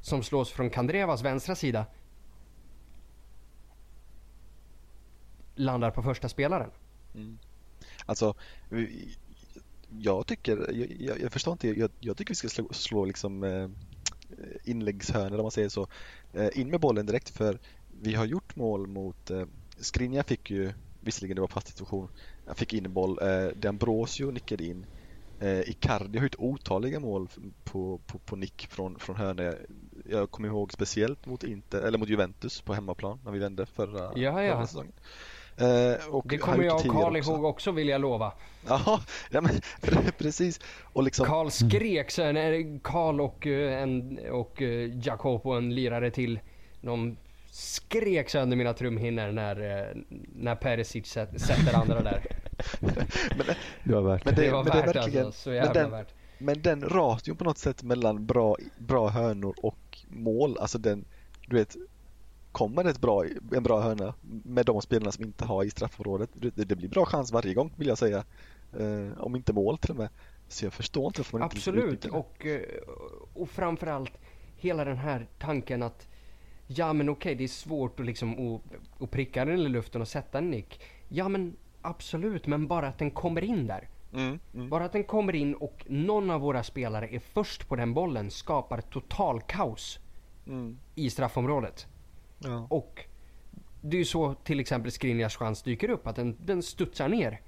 [0.00, 1.86] som slås från Kandrevas vänstra sida
[5.54, 6.70] landar på första spelaren.
[8.06, 8.34] Alltså,
[8.68, 9.16] vi-
[9.98, 13.44] jag tycker, jag, jag, jag förstår inte, jag, jag tycker vi ska slå, slå liksom
[13.44, 13.68] eh,
[14.64, 15.86] inläggshörnor om man säger så.
[16.32, 20.72] Eh, in med bollen direkt för vi har gjort mål mot, eh, Skriniar fick ju,
[21.00, 22.08] visserligen det var fast situation,
[22.46, 24.86] han fick in boll, eh, D'Ambrosio nickade in.
[25.38, 27.28] Eh, Icardi har gjort otaliga mål
[27.64, 29.58] på, på, på nick från, från hörnor.
[30.04, 34.12] Jag kommer ihåg speciellt mot, Inter, eller mot Juventus på hemmaplan när vi vände förra,
[34.18, 34.54] Ja, ja.
[34.54, 34.92] förra säsongen.
[35.60, 37.30] Eh, och Det kommer jag och Karl också.
[37.30, 38.32] ihåg också vill jag lova.
[38.68, 39.00] Jaha,
[39.30, 39.60] ja, men
[40.18, 40.60] precis.
[40.92, 46.10] Och liksom, Karl skrek så när Karl och, eh, en, och eh, Jacopo, en lirare
[46.10, 46.40] till,
[46.80, 47.16] de
[47.50, 49.96] skrek sönder mina trumhinnor när, eh,
[50.36, 52.22] när Perisic sä- sätter andra där.
[53.84, 54.42] Det var värt Men det.
[54.42, 56.14] det- var men det är värt alltså, så men jävla den- värt.
[56.38, 61.04] men den ration på något sätt mellan bra, bra hörnor och mål, alltså den,
[61.46, 61.76] du vet,
[62.52, 66.64] kommer ett bra, en bra hörna med de spelarna som inte har i straffområdet, det,
[66.64, 68.24] det blir bra chans varje gång vill jag säga.
[68.78, 70.08] Eh, om inte mål till och med.
[70.48, 72.18] Så jag förstår inte varför man inte Absolut, utnyttjar det.
[72.18, 72.62] och, eh,
[73.34, 74.12] och framförallt
[74.56, 76.08] hela den här tanken att
[76.66, 78.62] ja men okej det är svårt att liksom att,
[79.02, 80.80] att pricka den i luften och sätta en nick.
[81.08, 83.88] Ja men absolut, men bara att den kommer in där.
[84.12, 84.68] Mm, mm.
[84.68, 88.30] Bara att den kommer in och någon av våra spelare är först på den bollen
[88.30, 89.98] skapar total kaos
[90.46, 90.78] Mm.
[90.94, 91.86] i straffområdet.
[92.42, 92.66] Ja.
[92.70, 93.04] Och
[93.80, 97.40] det är ju så till exempel Skriniars chans dyker upp, att den, den studsar ner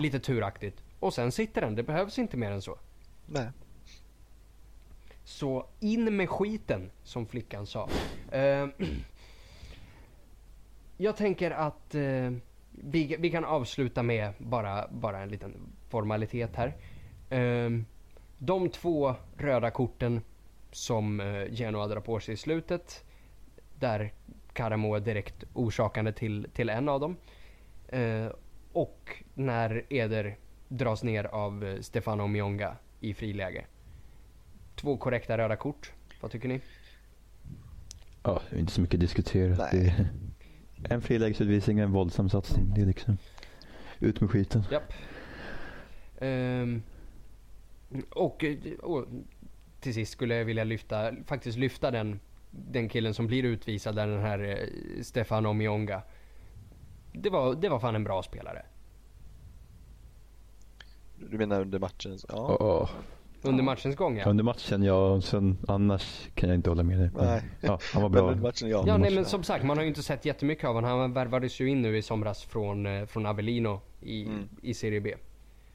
[0.00, 0.82] lite turaktigt.
[1.00, 2.78] Och sen sitter den, det behövs inte mer än så.
[3.26, 3.48] Nej.
[5.24, 7.88] Så in med skiten, som flickan sa.
[8.32, 8.66] Eh,
[10.96, 12.30] jag tänker att eh,
[12.70, 15.54] vi, vi kan avsluta med bara, bara en liten
[15.88, 16.76] formalitet här.
[17.38, 17.70] Eh,
[18.38, 20.20] de två röda korten
[20.70, 23.04] som Genoa drar på sig i slutet,
[23.78, 24.12] där
[24.52, 27.16] Karamo är direkt orsakande till, till en av dem.
[27.88, 28.26] Eh,
[28.72, 30.36] och när Eder
[30.68, 33.64] dras ner av eh, Stefano Mionga i friläge.
[34.74, 35.92] Två korrekta röda kort.
[36.20, 36.60] Vad tycker ni?
[38.22, 39.56] Ja, det är inte så mycket att diskutera.
[39.72, 39.94] Nej.
[40.76, 42.72] Det är en frilägesutvisning, en våldsam satsning.
[42.74, 43.18] Det är liksom
[43.98, 44.64] ut med skiten.
[44.70, 44.92] Japp.
[46.20, 46.82] Ehm,
[48.10, 49.06] och, eh, och
[49.80, 52.20] till sist skulle jag vilja lyfta, faktiskt lyfta den,
[52.50, 56.02] den killen som blir utvisad, där den här eh, Stefano Mionga.
[57.12, 58.62] Det var, det var fan en bra spelare.
[61.30, 62.18] Du menar under matchen?
[62.28, 62.56] Ja.
[62.60, 62.88] Ja.
[63.42, 64.24] Under matchens gång ja.
[64.30, 67.10] Under matchen ja, och sen annars kan jag inte hålla med dig.
[67.14, 67.42] Nej.
[67.60, 68.30] Ja, han var Men bra.
[68.30, 68.84] under matchen ja.
[68.86, 70.90] Ja nej men som sagt man har ju inte sett jättemycket av honom.
[71.00, 74.48] Han värvades ju in nu i somras från, eh, från Avellino i, Mm.
[74.62, 75.14] i Serie B.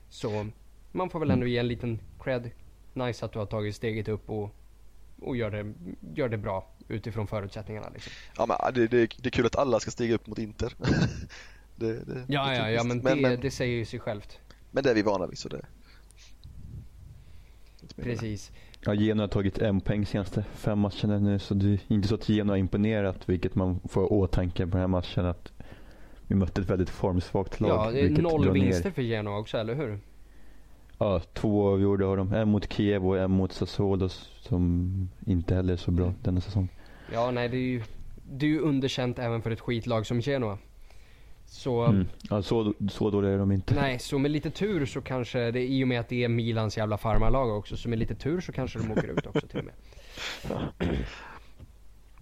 [0.10, 0.46] Så
[0.92, 2.52] man får väl ändå ge en liten cred.
[2.94, 4.50] Nice att du har tagit steget upp och,
[5.24, 5.74] och gör, det,
[6.16, 8.12] gör det bra utifrån förutsättningarna liksom.
[8.38, 10.74] Ja men det, det, det är kul att alla ska stiga upp mot Inter.
[11.76, 14.00] det, det, det Ja är ja ja men, men, det, men, det säger ju sig
[14.00, 14.40] självt.
[14.72, 15.66] men det är vi vana vid så det det.
[18.04, 18.52] Precis.
[18.86, 21.40] Ja, Genoa har tagit en poäng senaste fem matcherna nu.
[21.40, 23.30] Så det är inte så att Genoa har imponerat.
[23.30, 25.26] Vilket man får åtanke på den här matchen.
[25.26, 25.52] Att
[26.28, 27.70] vi mötte ett väldigt formsvagt lag.
[27.70, 30.00] Ja, det är noll vinster för Genoa också, eller hur?
[31.04, 32.34] Ja, två avgjorda har de.
[32.34, 34.10] En mot Kiev och en mot Sassuolo
[34.42, 36.68] som inte heller är så bra denna säsong.
[37.14, 37.84] Ja, nej det är ju,
[38.32, 40.58] det är ju underkänt även för ett skitlag som Genoa.
[41.46, 42.08] Så, Mm.
[42.30, 43.76] Ja, så, så dåliga är de inte.
[43.76, 46.78] nej, så med lite tur så kanske, det, i och med att det är Milans
[46.78, 49.66] jävla farmarlag också, så med lite tur så kanske de åker ut också till och
[49.66, 49.74] med.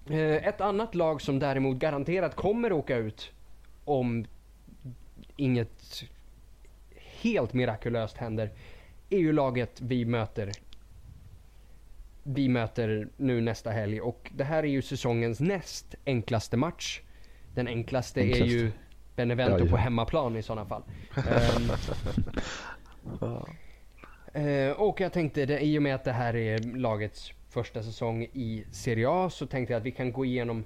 [0.10, 3.32] Eh, Ett annat lag som däremot garanterat kommer åka ut
[3.86, 4.26] om
[5.36, 6.04] inget
[7.22, 8.50] helt mirakulöst händer
[9.12, 10.52] är ju laget vi möter
[12.24, 17.02] vi möter nu nästa helg och det här är ju säsongens näst enklaste match.
[17.56, 18.46] Den enklaste är Enklaste.
[18.46, 18.72] ju
[19.16, 19.72] Benevento Ja, ja.
[19.72, 20.84] på hemmaplan i sådana fall.
[24.34, 28.24] Eh, och jag tänkte, det, i och med att det här är lagets första säsong
[28.24, 30.66] i Serie A så tänkte jag att vi kan gå igenom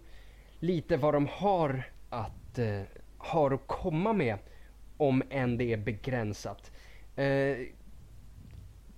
[0.60, 2.82] lite vad de har att, eh,
[3.18, 4.38] har att komma med.
[4.98, 6.72] Om än det är begränsat.
[7.16, 7.26] Eh,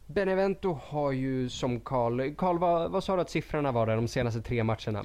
[0.08, 4.08] Benevento har ju som Karl, Karl vad, vad sa du att siffrorna var där de
[4.08, 5.04] senaste tre matcherna?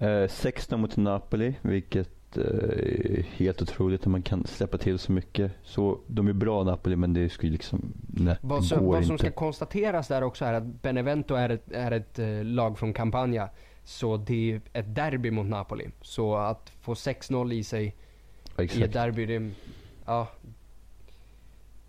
[0.00, 5.12] Eh, 16 mot Napoli, vilket eh, är helt otroligt att man kan släppa till så
[5.12, 5.52] mycket.
[5.62, 9.04] Så, de är bra Napoli, men det skulle liksom, nej, Vad, det som, går vad
[9.04, 9.24] som inte.
[9.26, 13.48] ska konstateras där också är att Benevento är ett, är ett eh, lag från Campania.
[13.84, 15.88] Så det är ett derby mot Napoli.
[16.02, 17.96] Så att få 6-0 i sig
[18.56, 19.50] Ja, i ett derby, det,
[20.06, 20.28] ja.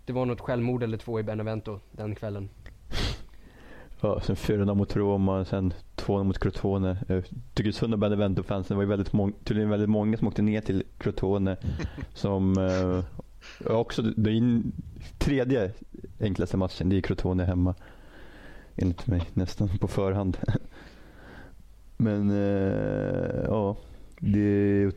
[0.06, 2.48] Det var något självmord eller två i Benevento den kvällen.
[4.00, 6.96] Ja, sen 4 mot Roma, sen 2 mot Crotone.
[7.08, 8.68] Jag tycker synd om Benevento-fansen.
[8.68, 11.56] Det var ju väldigt, mång- tydligen väldigt många som åkte ner till Crotone.
[12.14, 13.04] som eh,
[13.72, 14.72] också, det är in,
[15.18, 15.70] tredje
[16.20, 17.74] enklaste matchen, det är Crotone hemma.
[18.76, 20.38] Enligt mig, nästan på förhand.
[21.96, 23.76] Men eh, ja,
[24.18, 24.92] det är,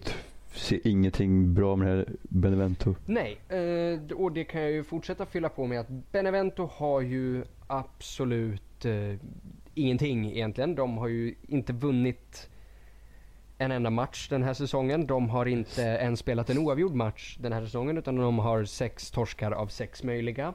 [0.60, 2.96] ser ingenting bra med det här Benevento.
[3.06, 7.44] Nej, eh, och det kan jag ju fortsätta fylla på med att Benevento har ju
[7.68, 9.16] absolut eh,
[9.74, 10.76] ingenting egentligen.
[10.76, 12.50] De har ju inte vunnit
[13.58, 15.08] en enda match den här säsongen.
[15.08, 19.12] De har inte ens spelat en oavgjord match den här säsongen utan de har sex
[19.12, 20.54] torskar av sex möjliga.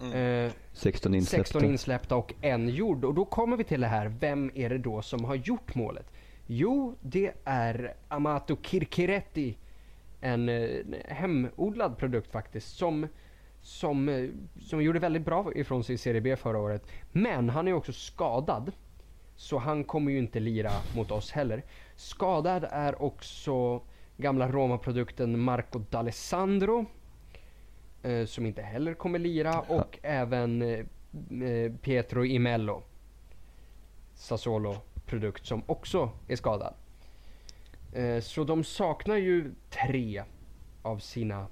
[0.00, 0.46] Mm.
[0.46, 1.44] Eh, 16 insläppta.
[1.44, 3.04] 16 insläppta och en gjord.
[3.04, 6.10] Och då kommer vi till det här, vem är det då som har gjort målet?
[6.46, 9.58] Jo, det är Amato Kirkiretti.
[10.20, 12.76] En eh, hemodlad produkt faktiskt.
[12.76, 13.08] Som,
[13.60, 14.30] som, eh,
[14.60, 16.86] som gjorde väldigt bra ifrån sig i Serie B förra året.
[17.12, 18.72] Men han är också skadad.
[19.36, 21.64] Så han kommer ju inte lira mot oss heller.
[21.96, 23.82] Skadad är också
[24.16, 26.86] gamla Roma-produkten Marco D'Alessandro.
[28.02, 29.60] Eh, som inte heller kommer lira.
[29.60, 30.78] Och även eh,
[31.48, 32.82] eh, Pietro Imello.
[35.04, 36.74] Sassuolo-produkt som också är skadad.
[37.92, 40.22] Eh, så de saknar ju tre
[40.82, 41.46] av sina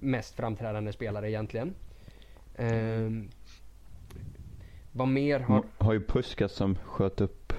[0.00, 1.74] mest framträdande spelare egentligen.
[2.54, 3.10] Eh,
[4.92, 5.54] vad mer har...
[5.54, 7.52] Har, har ju Puskas som sköt upp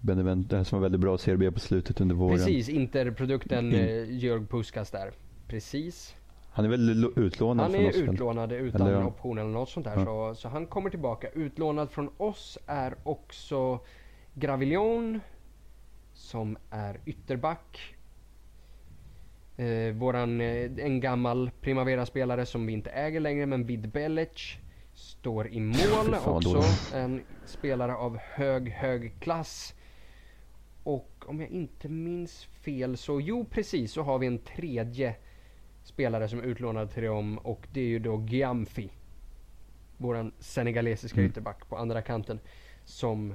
[0.00, 2.36] Benevento, det som var väldigt bra Serie B på slutet under våren.
[2.38, 5.12] Precis, Interprodukten In- eh, Jörg Puskas där.
[5.48, 6.14] Precis.
[6.54, 9.06] Han är väl utlånad Han är utlånad utan Eller ja.
[9.06, 9.96] option eller något sånt där.
[9.96, 10.04] Ja.
[10.04, 11.28] Så, så han kommer tillbaka.
[11.28, 13.80] Utlånad från oss är också
[14.34, 15.20] Gravillon.
[16.12, 17.94] Som är ytterback.
[19.56, 24.56] Eh, våran, eh, en gammal Primavera-spelare som vi inte äger längre men Vid Belic.
[24.94, 26.14] Står i mål.
[26.24, 26.62] Också
[26.94, 29.74] en spelare av hög, hög klass.
[30.82, 35.14] Och om jag inte minns fel så, jo precis, så har vi en tredje
[35.84, 38.90] spelare som är utlånad till dem och det är ju då Giamfi.
[39.96, 41.30] Våran senegalesiska Mm.
[41.30, 42.38] ytterback på andra kanten.
[42.84, 43.34] Som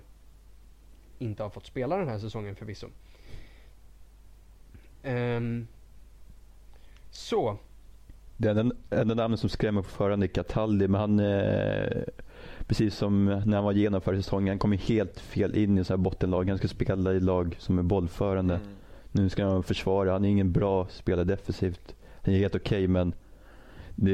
[1.19, 2.87] inte har fått spela den här säsongen förvisso.
[5.03, 5.67] Ehm,
[7.09, 7.57] så,
[8.37, 12.03] Det enda, enda namnet som skrämmer på förhand är Cataldi, men han, eh,
[12.67, 15.83] precis som när han var igenom förra säsongen, han kom ju helt fel in i
[15.83, 16.49] så här bottenlag.
[16.49, 18.55] Han ska spela i lag som är bollförande.
[18.55, 18.67] Mm.
[19.11, 21.95] Nu ska han försvara, han är ingen bra spelare defensivt.
[22.27, 23.13] Är helt okej men
[23.95, 24.11] det,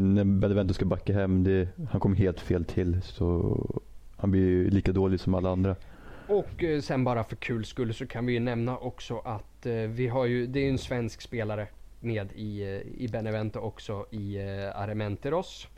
[0.00, 3.02] när Benevento ska backa hem, det, han kom helt fel till.
[3.02, 3.56] Så
[4.16, 5.76] han blir ju lika dålig som alla andra.
[6.28, 9.74] Och eh, sen bara för kul skull så kan vi ju nämna också att eh,
[9.74, 11.66] vi har ju, det är en svensk spelare
[12.00, 14.38] med i, eh, i Benevento också i
[14.74, 15.68] Arementeros.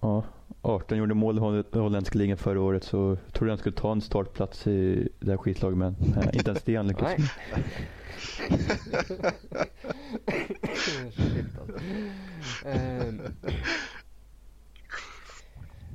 [0.00, 0.24] Ja,
[0.62, 3.92] 18 gjorde mål i holl- holländska ligan förra året så jag trodde han skulle ta
[3.92, 7.28] en startplats i det här skitlaget men eh, inte ens det han lyckades Nej.
[7.52, 7.64] med.
[11.12, 11.78] Shit, alltså.
[12.68, 13.20] Ehm.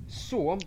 [0.08, 0.58] Så.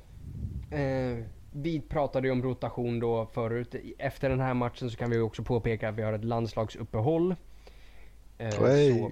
[0.71, 3.75] Eh, vi pratade ju om rotation då förut.
[3.99, 7.35] Efter den här matchen så kan vi också påpeka att vi har ett landslagsuppehåll.
[8.39, 9.11] Eh, så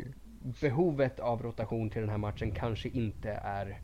[0.61, 3.81] behovet av rotation till den här matchen kanske inte är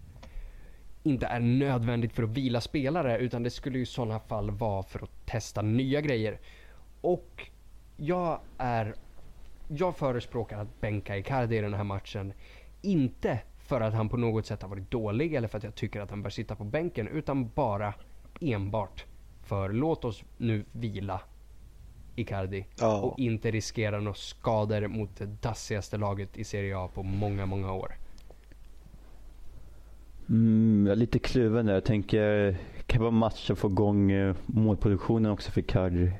[1.02, 5.02] inte är nödvändigt för att vila spelare utan det skulle i sådana fall vara för
[5.02, 6.38] att testa nya grejer.
[7.00, 7.48] Och
[7.96, 8.94] jag är
[9.68, 12.32] jag förespråkar att bänka Icardi i den här matchen.
[12.82, 16.00] Inte för att han på något sätt har varit dålig eller för att jag tycker
[16.00, 17.94] att han bör sitta på bänken utan bara
[18.40, 19.04] enbart
[19.42, 21.20] för låt oss nu vila
[22.16, 23.00] Icardi Ja.
[23.00, 27.72] och inte riskera några skador mot det dassigaste laget i Serie A på många, många
[27.72, 27.99] år.
[30.30, 31.74] Mm, jag är lite kluven där.
[31.74, 32.26] Jag tänker,
[32.76, 36.12] det kan vara match att få igång eh, målproduktionen också för Icardi.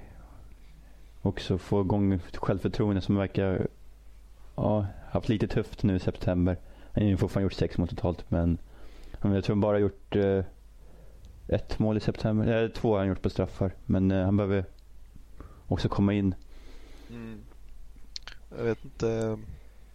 [1.23, 3.69] Också få igång självförtroende som verkar
[4.57, 6.57] ja, haft lite tufft nu i september.
[6.93, 8.59] Han har ju fortfarande gjort sex mål totalt men
[9.23, 10.45] jag tror han bara gjort eh,
[11.49, 12.47] ett mål i september.
[12.47, 13.73] Eller två har han gjort på straffar.
[13.87, 14.65] Men eh, han behöver
[15.67, 16.35] också komma in.
[17.11, 17.41] Mm.
[18.59, 19.11] Jag vet inte.
[19.11, 19.37] Eh,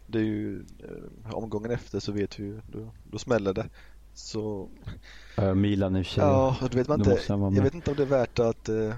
[0.08, 3.70] det är ju eh, omgången efter så vet vi ju, då, då smäller det.
[4.16, 4.70] Så
[5.40, 6.24] Uh, Milan i och för sig.
[6.24, 7.22] ja, då vet man inte.
[7.28, 8.94] han Jag vet inte om det är värt att eh,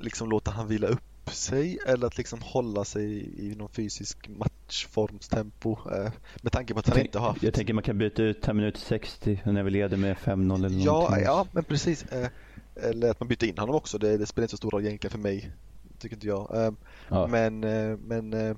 [0.00, 5.72] liksom låta han vila upp sig eller att liksom hålla sig i någon fysisk matchformstempo
[5.92, 6.12] eh,
[6.42, 8.42] med tanke på att han Tänk- inte har haft Jag tänker man kan byta ut
[8.42, 11.24] till minut 60 när vi leder med 5-0 eller Ja, någonting.
[11.24, 12.02] ja men precis.
[12.04, 12.28] Eh,
[12.74, 13.98] Eller att man byter in honom också.
[13.98, 15.50] Det, det spelar inte så stor roll egentligen för mig.
[15.98, 16.64] Tycker inte jag.
[16.66, 16.72] Eh,
[17.08, 17.26] Ja.
[17.26, 17.60] Men,
[18.06, 18.56] men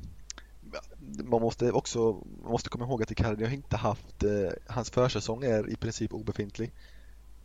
[1.24, 5.44] man måste också man måste komma ihåg att Icardi har inte haft, eh, hans försäsong
[5.44, 6.72] är i princip obefintlig.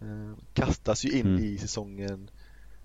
[0.02, 1.44] Eh, Kastas ju in Mm.
[1.44, 2.30] i säsongen,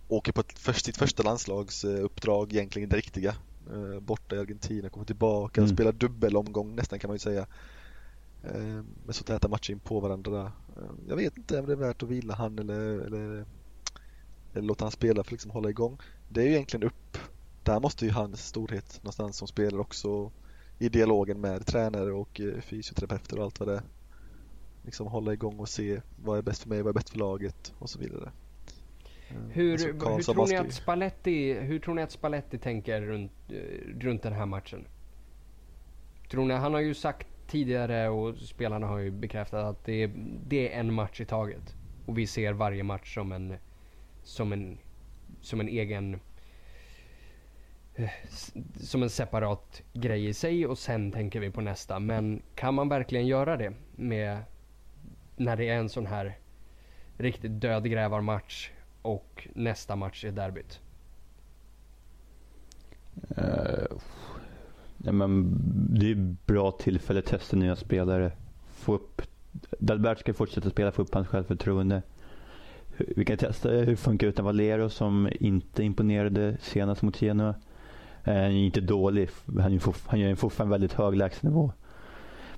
[0.09, 3.35] åker på ett, först, sitt första landslagsuppdrag egentligen det riktiga.
[3.72, 5.74] Eh, Borta i Argentina, kommer tillbaka, Mm.
[5.74, 7.47] spelar dubbelomgång nästan kan man ju säga.
[8.45, 10.53] Eh, Med så täta matcher in på varandra.
[10.76, 13.45] Eh, Jag vet inte om det är värt att vila han eller, eller,
[14.53, 15.99] eller låta han spela för att liksom hålla igång.
[16.28, 17.18] Det är ju egentligen upp
[17.62, 20.31] där måste ju hans storhet någonstans som spelare också
[20.81, 23.83] i dialogen med tränare och eh, fysioterapeuter och allt vad det är.
[24.85, 27.74] Liksom hålla igång och se vad är bäst för mig, vad är bäst för laget
[27.78, 28.31] och så vidare.
[29.28, 33.33] Eh, Hur, alltså, hur, tror ni att Spalletti, hur tror ni att Spalletti tänker runt,
[33.49, 34.87] eh, runt den här matchen?
[36.31, 40.11] Tror ni, han har ju sagt tidigare och spelarna har ju bekräftat att det är,
[40.47, 41.74] det är en match i taget.
[42.07, 43.55] Och vi ser varje match som en,
[44.22, 44.78] som en,
[45.41, 46.20] som en egen
[47.95, 48.11] Eh,
[48.80, 51.99] som en separat grej i sig och sen tänker vi på nästa.
[51.99, 54.38] Men kan man verkligen göra det med
[55.36, 56.38] när det är en sån här
[57.18, 58.70] riktigt dödgrävarmatch
[59.03, 60.80] och nästa match är derbyt?
[63.36, 63.99] Eh, uh,
[65.05, 65.59] ja, men
[65.91, 68.32] det är ett bra tillfälle att testa nya spelare.
[68.72, 69.22] Få upp,
[69.78, 72.03] Dalbert ska fortsätta spela, få upp hans självförtroende.
[72.97, 77.55] Vi kan testa hur det funkar utan Valero som inte imponerade senast mot Genoa.
[78.25, 81.73] Eh, Han är inte dålig, han, är han gör fortfarande väldigt hög lägstanivå.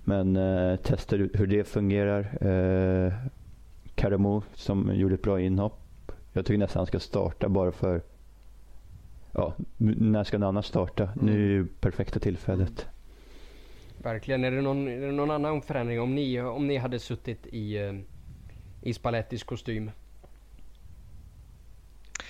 [0.04, 2.20] Men eh, testa hur hur det fungerar.
[2.46, 3.12] Eh,
[3.94, 6.12] Karamo som gjorde ett bra inhopp.
[6.32, 8.02] Jag tycker nästan han ska starta bara för
[9.32, 11.08] Ja, när ska han annars starta?
[11.20, 12.86] Nu är ju perfekta tillfället.
[14.02, 14.44] Verkligen.
[14.44, 16.00] Är det någon, är det någon annan förändring?
[16.00, 17.94] Om ni, om ni hade suttit i, eh,
[18.82, 19.90] i Spallettis kostym.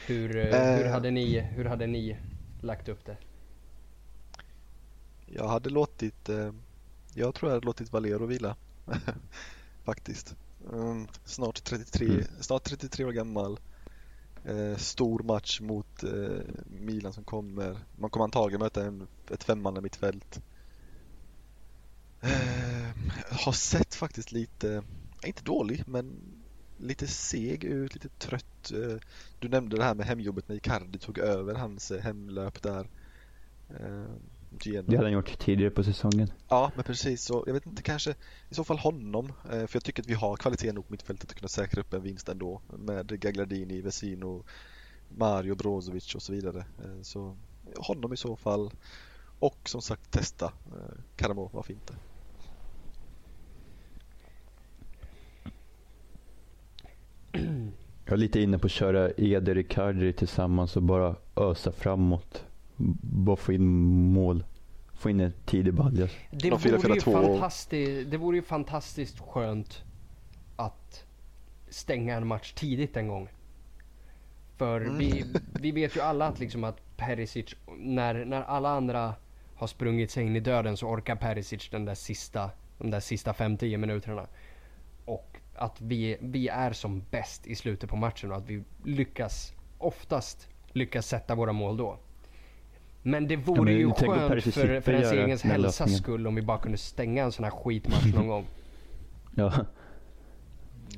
[0.07, 2.17] Hur, eh, hur, hade ni, hur hade ni
[2.63, 3.17] lagt upp det?
[5.27, 6.53] Jag hade låtit, eh,
[7.15, 8.57] jag tror jag hade låtit Valero vila.
[9.85, 10.37] Faktiskt.
[10.73, 12.25] Mm, snart 33, Mm.
[12.41, 13.61] snart 33 år gammal.
[14.45, 17.79] Eh, stor match mot eh, Milan som kommer.
[17.97, 20.41] Man kommer antagligen möta en, ett femmanna mittfält.
[22.21, 22.91] Eh,
[23.31, 24.83] har sett faktiskt lite,
[25.27, 26.21] inte dålig, men
[26.83, 28.73] lite seg ut, lite trött.
[28.73, 28.97] Eh,
[29.39, 32.89] du nämnde det här med hemjobbet när Icardi tog över hans eh, hemlöp där.
[33.71, 34.05] Eh.
[34.65, 36.33] Det hade han gjort tidigare på säsongen.
[36.49, 37.25] Ja, men precis.
[37.25, 38.15] Så jag vet inte, kanske
[38.49, 39.33] i så fall honom.
[39.43, 42.03] För jag tycker att vi har kvalitet nog på mittfältet att kunna säkra upp en
[42.03, 42.61] vinst ändå.
[42.79, 44.45] Med Gagladini, Vesino,
[45.09, 46.65] Mario Brozovic och så vidare.
[47.03, 47.37] Så
[47.77, 48.71] honom i så fall.
[49.39, 50.53] Och som sagt testa
[51.17, 51.95] Karamo, varför inte?
[58.05, 62.45] Jag är lite inne på att köra Eder Icardi tillsammans och bara ösa framåt.
[63.03, 63.67] Bara få in
[64.13, 64.45] mål.
[64.95, 66.09] Få in en tidig balja.
[66.31, 69.83] Det De vore, ju fantastiskt, det vore ju fantastiskt skönt
[70.57, 71.05] att
[71.69, 73.29] stänga en match tidigt en gång.
[74.57, 74.99] För Mm.
[74.99, 75.25] vi,
[75.61, 79.15] vi vet ju alla att, liksom att Perisic, när, när alla andra
[79.55, 83.33] har sprungit sig in i döden så orkar Perisic den där sista, de där sista
[83.33, 84.27] 5-10 minuterna.
[85.55, 90.49] Att vi, vi är som bäst i slutet på matchen och att vi lyckas, oftast
[90.73, 91.99] lyckas sätta våra mål då.
[93.03, 96.59] Men det vore men ju skönt för, för ens egen hälsas skull om vi bara
[96.59, 98.47] kunde stänga en sån här skitmatch någon gång.
[99.35, 99.53] Ja.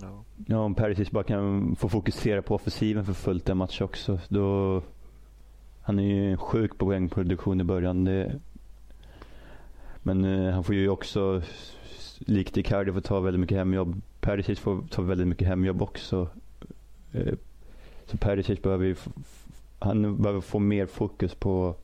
[0.00, 0.24] Ja.
[0.46, 4.18] ja, om Perisic bara kan få fokusera på offensiven för fullt en match också.
[4.28, 4.82] Då...
[5.82, 8.05] Han är ju en sjuk poängproduktion i början.
[8.05, 8.40] Det...
[10.02, 11.42] Men eh, han får ju också,
[12.18, 14.00] likt Icardi, få ta väldigt mycket hemjobb.
[14.25, 16.29] Perisic får ta väldigt mycket hemjobb också.
[17.12, 17.35] Eh,
[18.07, 18.97] så Perisic behöver ju,
[19.79, 21.75] han behöver få mer fokus på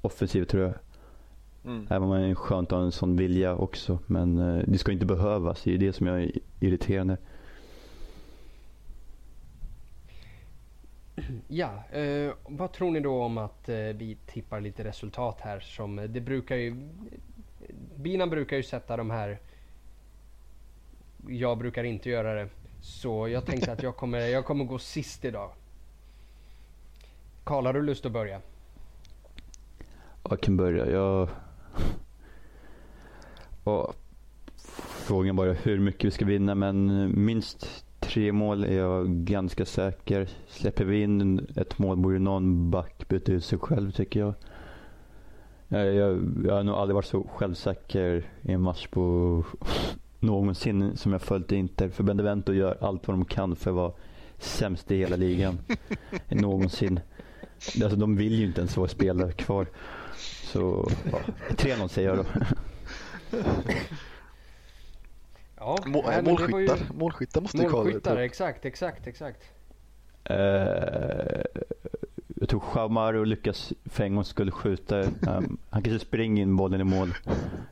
[0.00, 0.74] offensiv tror jag.
[1.64, 1.86] Mm.
[1.90, 3.98] Även om det är skönt att ha en sån vilja också.
[4.06, 5.62] Men eh, det ska inte behövas.
[5.62, 7.16] Det är det som är irriterande.
[11.48, 15.98] Ja, eh, vad tror ni då om att eh, vi tippar lite resultat här som
[15.98, 16.88] eh, det brukar ju...
[17.96, 19.38] Binan brukar ju sätta de här...
[21.28, 22.48] Jag brukar inte göra det.
[22.80, 25.50] Så jag tänkte att jag kommer, jag kommer gå sist idag.
[27.44, 28.40] Karl, har du lust att börja?
[30.30, 30.90] Jag kan börja.
[30.90, 31.28] Jag...
[33.64, 33.94] Och
[35.06, 36.54] frågan bara hur mycket vi ska vinna.
[36.54, 40.28] Men minst tre mål är jag ganska säker.
[40.48, 44.34] Släpper vi in ett mål borde någon back byta ut sig själv tycker jag.
[45.68, 49.44] Jag, jag, jag har nog aldrig varit så självsäker i en match på
[50.26, 51.88] någonsin som jag följt Inter.
[51.88, 53.92] För Benevento gör allt vad de kan för att vara
[54.38, 55.58] sämst i hela ligan.
[56.28, 57.00] någonsin.
[57.82, 59.66] Alltså de vill ju inte ens vara spelare kvar.
[60.52, 61.18] Så ja,
[61.50, 62.24] 3-0 säger jag då.
[65.56, 68.22] Ja, Må- var ju- målskyttar, målskyttar måste ju Målskyttar, ta.
[68.22, 69.42] exakt, exakt, exakt.
[70.24, 70.36] Eh,
[72.40, 75.00] jag tror Chamaro lyckas för en gångs skull skjuta.
[75.00, 77.14] Um, han kanske springer in bollen i mål.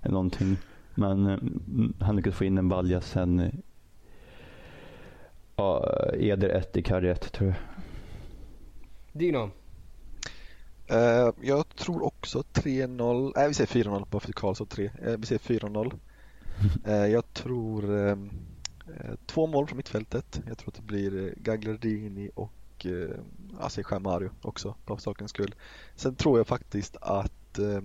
[0.02, 0.56] Eller någonting.
[0.94, 1.38] Men eh,
[2.06, 3.40] han lyckas få in en balja sen.
[3.40, 3.50] eh,
[5.56, 7.56] Ja, Eder 1 i karriär 1 tror jag.
[9.12, 9.50] Dino?
[10.86, 14.90] Eh, jag tror också 3-0, nej vi säger 4-0 bara för att Karl sa 3.
[15.02, 15.92] Eh, vi säger 4-0.
[16.86, 18.10] Eh, jag tror eh,
[18.86, 20.42] eh, två mål från mittfältet.
[20.48, 25.02] Jag tror att det blir eh, Gagliardini och eh, säg Jean Mario också, bara för
[25.02, 25.54] sakens skull.
[25.96, 27.82] Sen tror jag faktiskt att eh, eh,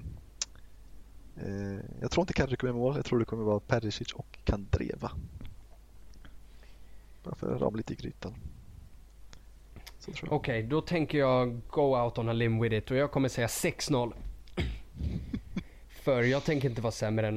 [2.01, 2.95] jag tror inte Kadri kommer göra mål.
[2.95, 5.11] Jag tror det kommer vara Perisic och Kandreva.
[7.23, 8.33] Bara för att rama lite i grytan.
[10.29, 13.47] Okej, då tänker jag go out on a limb with it och jag kommer säga
[13.47, 14.13] 6-0.
[15.87, 17.27] För jag tänker inte vara sämre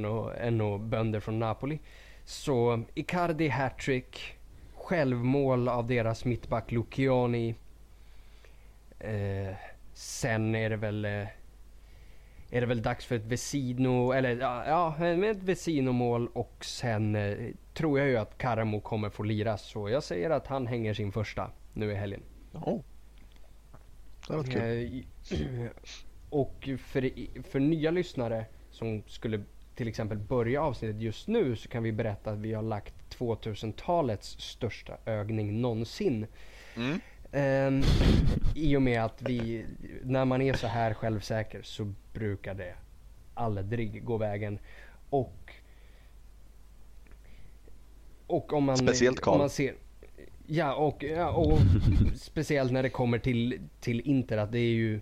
[0.40, 1.78] än att bönder från Napoli.
[2.24, 4.36] Så Icardi hattrick,
[4.74, 7.54] självmål av deras mittback Lucioni.
[8.98, 9.54] Eh,
[9.94, 11.26] sen är det väl eh,
[12.50, 17.14] är det väl dags för ett Vesino, eller ja, ja med ett Vesino-mål och sen
[17.16, 17.36] eh,
[17.74, 19.58] tror jag ju att Karamo kommer få lira.
[19.58, 22.22] Så jag säger att han hänger sin första nu i helgen.
[22.52, 22.80] Oh.
[24.28, 25.04] Det var kul.
[25.30, 25.70] Eh,
[26.30, 27.10] Och för,
[27.42, 29.42] för nya lyssnare som skulle
[29.74, 34.40] till exempel börja avsnittet just nu så kan vi berätta att vi har lagt 2000-talets
[34.40, 36.26] största övning någonsin.
[36.76, 37.00] Mm.
[37.32, 37.82] Ehm,
[38.54, 39.66] I och med att vi,
[40.02, 42.74] när man är så här självsäker så brukar det
[43.34, 44.58] aldrig gå vägen.
[45.10, 45.52] Och
[48.26, 49.34] och om man, Speciellt Karl.
[49.34, 49.74] om man ser
[50.46, 51.58] Ja och, ja, och
[52.16, 55.00] speciellt när det kommer till, till Inter att det är ju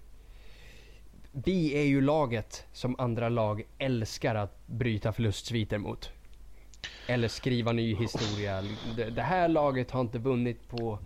[1.33, 6.11] Vi är ju laget som andra lag älskar att bryta förlustsviter mot.
[7.07, 8.65] Eller skriva ny historia.
[8.97, 10.99] Det, det här laget har inte vunnit på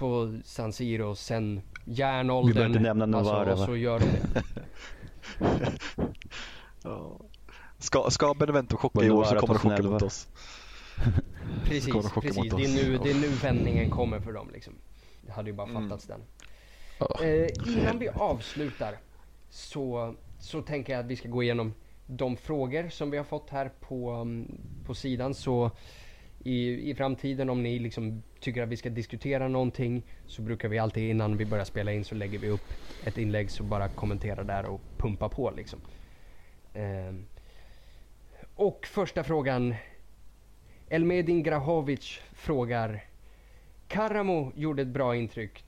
[0.00, 2.66] på San Siro sen Vi behöver järnåldern.
[2.66, 3.66] inte nämna Novara, alltså, och va?
[3.66, 4.42] så gör de det.
[6.82, 7.20] Ja.
[7.78, 9.92] Ska, ska Benevento chocka i år så kommer de chocka 2011?
[9.92, 10.28] mot oss.
[11.64, 12.52] Precis, kommer de chocka precis.
[12.52, 14.72] mot Det är, nu, det är nu vändningen kommer för dem liksom.
[15.26, 15.82] Det hade ju bara Mm.
[15.88, 16.20] fattats den.
[16.98, 17.24] Ja.
[17.24, 17.48] Eh,
[17.78, 18.94] innan vi avslutar
[19.50, 21.74] så, så tänker jag att vi ska gå igenom
[22.06, 24.26] de frågor som vi har fått här på,
[24.86, 25.34] på sidan.
[25.34, 25.70] Så
[26.44, 30.78] i, i framtiden om ni liksom tycker att vi ska diskutera någonting så brukar vi
[30.78, 34.44] alltid innan vi börjar spela in så lägger vi upp ett inlägg så bara kommentera
[34.44, 35.80] där och pumpa på liksom.
[36.74, 37.14] Eh,
[38.54, 39.74] och första frågan.
[40.88, 43.04] Elmedin Grahovic frågar
[43.88, 45.64] Karamo gjorde ett bra intryck.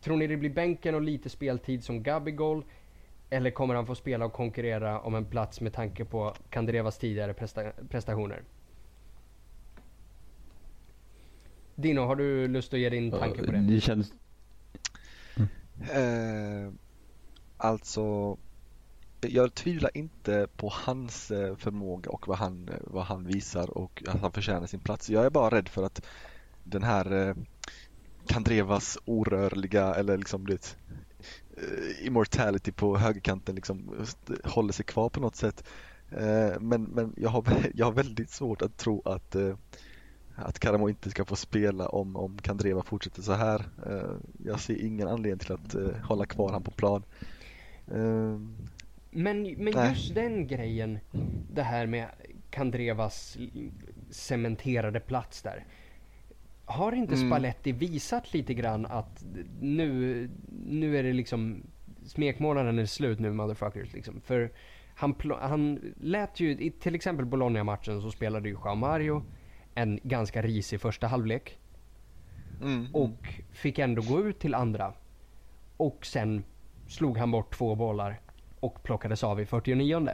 [0.00, 2.64] Tror ni det blir bänken och lite speltid som Gabigol?
[3.30, 7.32] Eller kommer han få spela och konkurrera om en plats med tanke på Kandrevas tidigare
[7.32, 8.42] presta- prestationer?
[11.74, 13.58] Dino, har du lust att ge din tanke på det?
[13.58, 14.12] Det känns...
[15.92, 16.72] Eh,
[17.56, 18.36] alltså,
[19.20, 24.20] jag tvivlar inte på hans eh, förmåga och vad han, vad han visar och att
[24.20, 25.10] han förtjänar sin plats.
[25.10, 26.06] Jag är bara rädd för att
[26.64, 27.34] den här eh,
[28.26, 30.76] Kandrevas orörliga eller liksom det
[31.56, 34.06] eh, immortality på högerkanten liksom
[34.44, 35.64] håller sig kvar på något sätt.
[36.10, 37.44] Eh, men men jag, har,
[37.74, 39.36] jag har väldigt svårt att tro att
[40.36, 43.64] att Karamo inte ska få spela om, om Kandreva fortsätter så här.
[43.86, 44.10] Eh,
[44.44, 47.02] jag ser ingen anledning till att eh, hålla kvar han på plan.
[47.88, 48.38] Eh,
[49.10, 49.90] Men, men Nej.
[49.90, 50.98] just den grejen,
[51.52, 52.08] det här med
[52.50, 53.36] Kandrevas
[54.10, 55.64] cementerade plats där.
[56.64, 57.28] Har inte Mm.
[57.30, 59.24] Spalletti visat lite grann att
[59.60, 60.30] nu,
[60.66, 61.62] nu är det liksom
[62.06, 64.20] smekmånaden är slut nu motherfuckers liksom.
[64.20, 64.52] För
[64.94, 69.22] han, han lät ju, i till exempel Bologna-matchen så spelade ju Joao Mario
[69.74, 71.58] en ganska risig första halvlek.
[72.60, 74.92] mm, Och fick ändå gå ut till andra.
[75.76, 76.44] Och sen
[76.88, 78.20] slog han bort två bollar
[78.60, 80.08] och plockades av i 49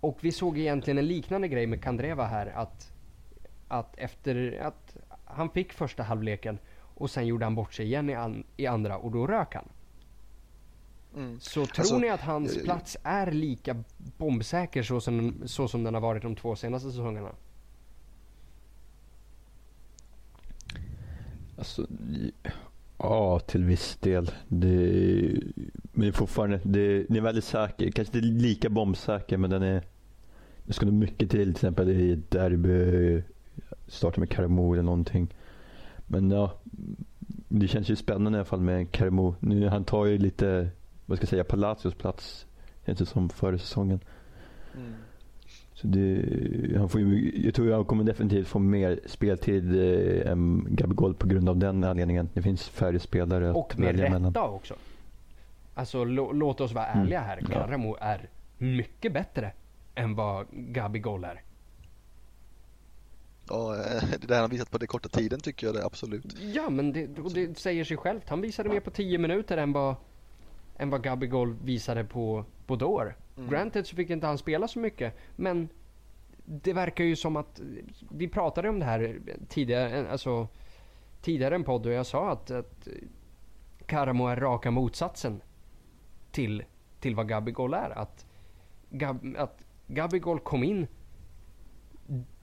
[0.00, 2.92] Och vi såg egentligen en liknande grej med Kandreva här att,
[3.68, 8.14] att efter att han fick första halvleken och sen gjorde han bort sig igen i,
[8.14, 9.68] an, i andra och då rök han.
[11.16, 11.40] mm.
[11.40, 13.82] Så tror Alltså, ni att hans eh, plats är lika
[14.16, 17.30] bombsäker så som, så som den har varit de två senaste säsongerna?
[21.58, 21.86] Alltså,
[22.98, 24.30] ja, till viss del.
[24.48, 25.40] Det,
[25.92, 27.90] men fortfarande, det, den är väldigt säker.
[27.90, 29.82] Kanske inte lika bombsäker, men den är...
[30.66, 33.22] Det ska nog mycket till, till exempel i ett derby,
[33.86, 35.34] starta med Karamo eller någonting.
[36.06, 36.60] Men ja,
[37.48, 39.34] det känns ju spännande i alla fall med Karamo.
[39.40, 40.68] Nu, han tar ju lite,
[41.06, 42.46] vad ska jag säga, Palacios plats,
[42.86, 44.00] känns det som, förra säsongen.
[44.76, 44.92] Mm.
[45.74, 46.24] Så det,
[46.78, 49.74] han får ju, jag tror han kommer definitivt få mer speltid
[50.24, 52.28] eh, än Gabigol på grund av den anledningen.
[52.34, 54.36] Det finns färre spelare att Och med rätta mellan.
[54.36, 54.74] också.
[55.74, 57.38] Alltså lå- låt oss vara Mm, ärliga här.
[57.42, 57.46] ja.
[57.48, 59.52] Karamo är mycket bättre
[59.94, 61.42] än vad Gabigol är.
[63.48, 66.36] Ja, eh, det där han har visat på den korta tiden tycker jag det absolut.
[66.54, 68.28] Ja men det, och det säger sig självt.
[68.28, 69.94] Han visade mer på 10 minuter än vad,
[70.78, 73.16] än vad Gabigol visade på, Dår.
[73.36, 73.50] Mm.
[73.50, 75.14] Granted så fick inte han spela så mycket.
[75.36, 75.68] Men
[76.44, 77.60] det verkar ju som att,
[78.10, 80.48] vi pratade om det här tidigare, alltså
[81.22, 82.88] tidigare en podd och jag sa att, att
[83.86, 85.42] Karamo är raka motsatsen
[86.30, 86.64] till,
[87.00, 87.98] till vad Gabigol är.
[87.98, 88.26] Att,
[88.90, 90.86] Gab, att Gabigol kom in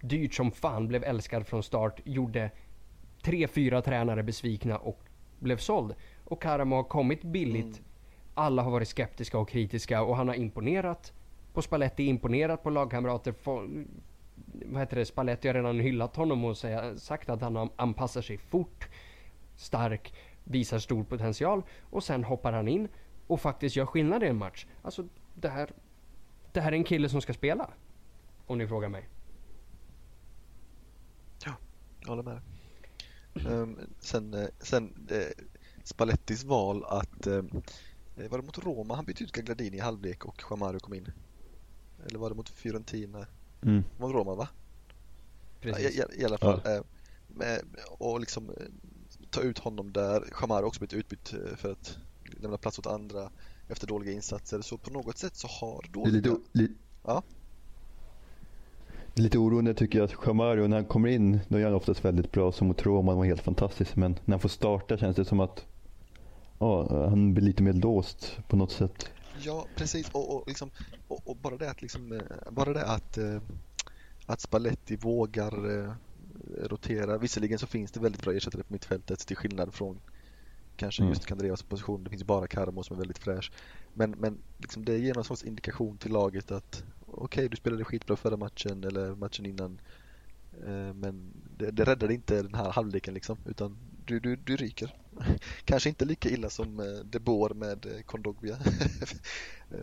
[0.01, 2.51] dyrt som fan, blev älskad från start, gjorde
[3.21, 4.99] tre, fyra tränare besvikna och
[5.39, 5.95] blev såld.
[6.25, 7.79] Och Karamo har kommit billigt.
[7.79, 7.90] Mm.
[8.41, 11.13] Alla har varit skeptiska och kritiska och han har imponerat
[11.53, 13.31] på Spalletti, imponerat på lagkamrater.
[13.31, 13.83] Få-
[14.65, 15.05] Vad heter det?
[15.05, 18.87] Spalletti har redan hyllat honom och säga, sagt att han anpassar sig fort,
[19.55, 20.13] stark,
[20.43, 22.87] visar stor potential och sen hoppar han in
[23.27, 24.65] och faktiskt gör skillnad i en match.
[24.81, 25.69] Alltså det här,
[26.51, 27.69] det här är en kille som ska spela.
[28.47, 29.09] Om ni frågar mig.
[31.45, 31.51] Ja,
[32.01, 32.41] Jag håller med.
[33.47, 35.45] Um, sen eh, sen eh,
[35.83, 37.41] Spallettis val att, eh,
[38.27, 41.11] var det mot Roma han bytte ut Gagladini i halvlek och Chamaro kom in?
[42.05, 43.25] Eller var det mot Fiorentina?
[43.63, 43.83] Mm.
[43.99, 44.47] Mot Roma va?
[45.61, 45.95] Precis.
[45.97, 46.61] Ja, i, I alla fall.
[46.65, 46.81] Eh,
[47.27, 48.55] med, och liksom eh,
[49.29, 50.21] ta ut honom där.
[50.31, 51.97] Chamaro har också blivit utbytt eh, för att
[52.41, 53.31] lämna plats åt andra
[53.69, 54.61] efter dåliga insatser.
[54.61, 56.41] Så på något sätt så har Det är lite, dåliga...
[56.43, 56.71] o- li,
[57.05, 57.23] Ja.
[59.15, 62.31] lite oroande tycker jag att Chamaro, när han kommer in, då är han oftast väldigt
[62.31, 62.51] bra.
[62.51, 63.95] Som mot Roma, han var helt fantastisk.
[63.95, 65.65] Men när han får starta känns det som att
[66.61, 69.09] ja, han blir lite mer låst på något sätt.
[69.43, 70.09] Ja, precis.
[70.11, 70.71] Och, och, liksom,
[71.07, 73.41] och, och bara det att, liksom, eh, bara det att, eh,
[74.25, 75.93] att Spalletti vågar, eh,
[76.63, 77.17] rotera.
[77.17, 79.99] Visserligen så finns det väldigt bra ersättare på mittfältet till skillnad från
[80.75, 81.09] kanske Mm.
[81.13, 82.03] just Kandreas position.
[82.03, 83.51] Det finns bara Karmo som är väldigt fräsch.
[83.93, 88.15] Men, men liksom det ger någon sorts indikation till laget att okej, du spelade skitbra
[88.15, 89.79] förra matchen eller matchen innan.
[90.95, 95.00] Men det, det räddade inte den här halvleken liksom, utan du, du, du ryker.
[95.65, 98.57] Kanske inte lika illa som eh, De Boer med eh, Kondogbia.
[99.73, 99.77] Eh,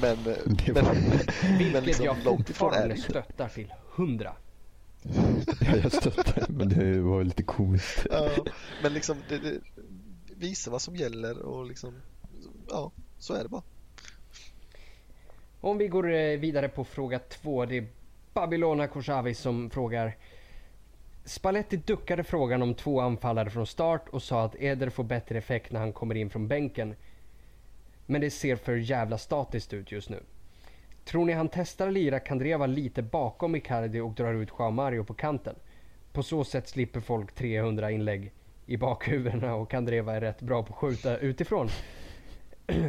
[0.00, 0.94] men, var-
[1.42, 4.36] men Vilket liksom jag långt ifrån är fortfarande stöttar till hundra.
[5.60, 8.06] Ja, jag stöttar, men det var lite komiskt.
[8.10, 8.30] Ja,
[8.82, 9.60] men liksom det, det,
[10.36, 11.94] visa vad som gäller och liksom,
[12.68, 13.62] ja, så är det bara.
[15.60, 17.66] Om vi går vidare på fråga två.
[17.66, 17.86] Det är
[18.34, 20.16] Babylona Korshavi som frågar.
[21.24, 25.72] Spalletti duckade frågan om två anfallare från start och sa att Eder får bättre effekt
[25.72, 26.94] när han kommer in från bänken.
[28.06, 30.22] Men det ser för jävla statiskt ut just nu.
[31.04, 35.14] Tror ni han testar lira Kandreva lite bakom Icardi och drar ut Joao Mario på
[35.14, 35.54] kanten?
[36.12, 38.32] På så sätt slipper folk 300 inlägg
[38.66, 41.68] i bakhuvudena och Kandreva är rätt bra på att skjuta utifrån.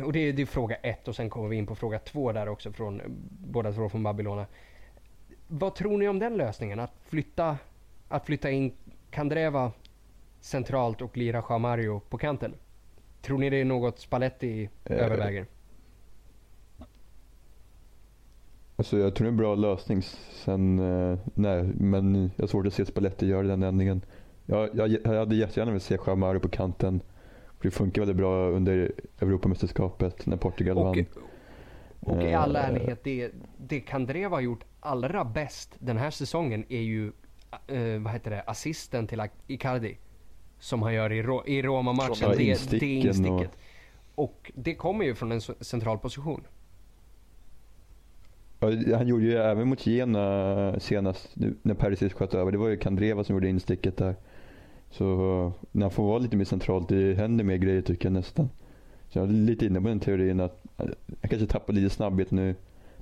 [0.05, 2.31] Och det är, det är fråga ett och sen kommer vi in på fråga två
[2.31, 4.45] där också från båda två från Babylona.
[5.47, 6.79] Vad tror ni om den lösningen?
[6.79, 7.57] Att flytta,
[8.07, 8.73] att flytta in
[9.09, 9.71] Kandreva
[10.39, 12.53] centralt och lira Joao Mario på kanten?
[13.21, 15.45] Tror ni det är något Spalletti Eh, överväger?
[18.75, 20.01] Alltså jag tror det är en bra lösning.
[20.31, 24.01] Sen, eh, nej, men jag har svårt att se Spalletti göra den ändringen.
[24.45, 27.01] Jag, jag, jag hade jättegärna velat se Chamaro på kanten.
[27.61, 31.05] Det funkar väldigt bra under Europamästerskapet när Portugal Och, vann.
[31.99, 36.65] och i all Eh, ärlighet, det, det Kandreva har gjort allra bäst den här säsongen
[36.69, 37.11] är ju
[37.67, 39.97] eh, vad heter det, assisten till Icardi.
[40.59, 42.15] Som han gör i, Ro- i Roma-matchen.
[42.21, 43.51] Ja, Det, det insticket.
[44.15, 46.43] Och det kommer ju från en central position.
[48.59, 52.51] Ja, han gjorde ju även mot Gena senast nu, när Perisic sköt över.
[52.51, 54.15] Det var ju Kandreva som gjorde insticket där.
[54.91, 55.05] Så
[55.71, 58.49] när han får vara lite mer centralt, det händer mer grejer tycker jag nästan.
[59.09, 60.85] Så jag är lite inne på den teorin att eh,
[61.21, 62.55] han kanske tappar lite snabbhet nu.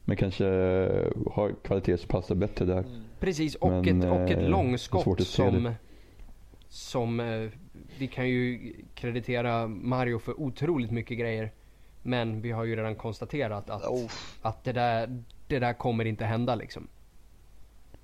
[0.06, 0.46] Men kanske
[1.32, 2.86] har kvalitet som passar bättre där.
[3.20, 5.74] Precis, och, Men, ett, och eh, ett är långskott som,
[6.70, 7.50] som eh,
[7.98, 11.52] vi kan ju kreditera Mario för otroligt mycket grejer.
[12.02, 16.26] Men vi har ju redan konstaterat att, Oh, att det, där, det där kommer inte
[16.26, 16.88] hända liksom.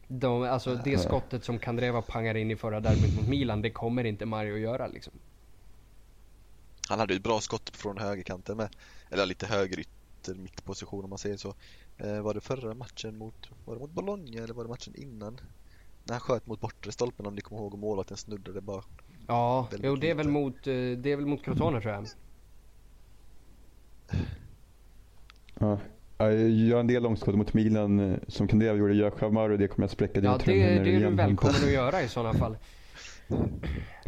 [0.08, 4.04] De, alltså det skottet som Kandreva pangar in i förra derbyt mot Milan, det kommer
[4.04, 5.14] inte Mario att göra liksom.
[6.90, 8.70] han hade ju ett bra skott från högerkanten med.
[9.10, 11.56] Eller lite högerytter, mittposition om man säger så.
[12.00, 15.40] Eh, var det förra matchen mot, var det mot Bologna eller var det matchen innan?
[16.04, 18.84] När han sköt mot bortre stolpen om ni kommer ihåg och målvakten snuddade bara.
[19.28, 22.06] Ja, jo det är väl mot, eh, det är väl mot Crotone tror jag.
[25.60, 25.80] Ja.
[26.18, 28.94] Ja, Jag gör en del långskott mot Milan eh, som Kandreva gjorde.
[28.94, 32.02] Gör Chamaro det kommer jag spräcka dina Ja, det, det är du välkommen att göra
[32.02, 32.58] i sådana fall.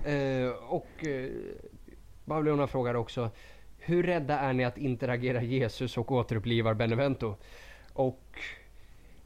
[0.06, 1.30] Eh, och eh,
[2.26, 3.30] Babylona frågar också
[3.78, 7.36] Hur rädda är ni att interagera Jesus och återupplivar Benevento?
[7.94, 8.40] Och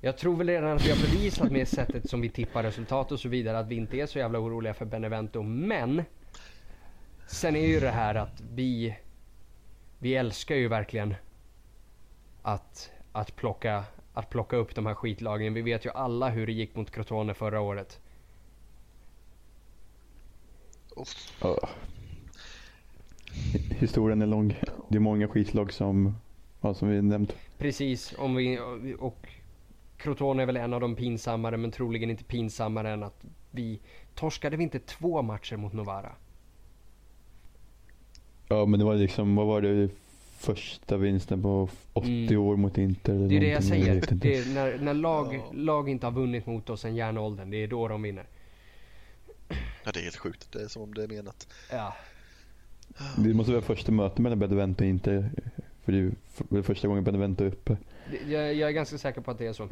[0.02, 3.20] jag tror väl redan att vi har bevisat med sättet som vi tippar resultat och
[3.20, 5.44] så vidare att vi inte är så jävla oroliga för Benevento.
[5.44, 6.04] Men
[7.28, 8.96] sen är ju det här att vi
[10.00, 11.16] vi älskar ju verkligen
[12.42, 15.54] att, att, plocka, att plocka upp de här skitlagen.
[15.54, 18.00] Vi vet ju alla hur det gick mot Crotone förra året.
[21.42, 21.70] Oh.
[23.70, 24.56] Historien är lång.
[24.90, 26.16] Det är många skitlag som,
[26.62, 27.36] ja, som vi nämnt.
[27.58, 28.60] Precis, om vi,
[29.00, 29.28] och
[29.98, 33.80] Crotone är väl en av de pinsammare men troligen inte pinsammare än att vi
[34.16, 36.12] torskade vi inte två matcher mot Novara?
[38.48, 39.90] Ja men det var liksom, vad var det,
[40.38, 42.40] första vinsten på 80 Mm.
[42.42, 43.14] år mot Inter?
[43.14, 43.96] eller Det är det jag säger.
[43.96, 44.16] inte.
[44.16, 45.52] Det är när när lag, Ja.
[45.54, 48.26] lag inte har vunnit mot oss sen järnåldern, det är då de vinner.
[49.84, 50.52] Ja, det är helt sjukt.
[50.52, 51.48] Det är som om det är menat.
[51.72, 51.96] Ja,
[53.18, 55.32] Det måste vara första mötet mellan Benevento och Inter.
[55.86, 57.78] För det är ju första gången Benevento är uppe.
[58.28, 59.70] jag, jag är ganska säker på att det är så.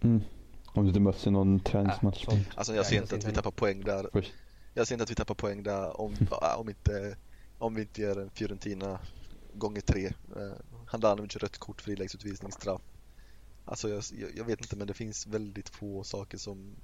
[0.00, 0.20] Mm.
[0.66, 2.28] Om du inte möts i någon träningsmatch.
[2.28, 2.38] Äh.
[2.54, 4.08] Alltså jag ser jag inte att vi tappar poäng där.
[4.12, 4.32] Först.
[4.74, 6.14] Jag ser inte att vi tappar poäng där om,
[6.58, 7.16] om, inte,
[7.58, 8.98] om vi inte gör en Fiorentina
[9.54, 10.06] gånger tre.
[10.06, 10.52] Eh,
[10.86, 12.82] Handanovic rött kort, friläggsutvisning, straff.
[13.64, 14.02] Alltså jag,
[14.36, 16.76] jag, vet inte men det finns väldigt få saker som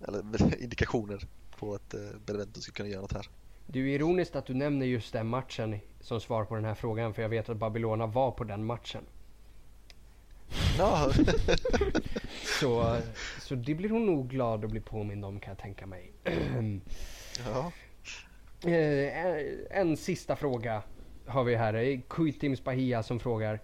[0.00, 1.28] eller indikationer
[1.58, 3.28] på att eh, Benevento ska kunna göra något här.
[3.72, 6.74] Det är ju ironiskt att du nämner just den matchen som svar på den här
[6.74, 9.04] frågan för jag vet att Babylona var på den matchen.
[10.78, 11.12] Ja,
[12.60, 12.96] Så,
[13.40, 16.12] så det blir hon nog glad att bli påmind om kan jag tänka mig.
[17.46, 17.72] ja.
[18.70, 20.82] Eh, en, en sista fråga
[21.26, 22.02] har vi här.
[22.08, 23.60] Kuitims Bahia som frågar.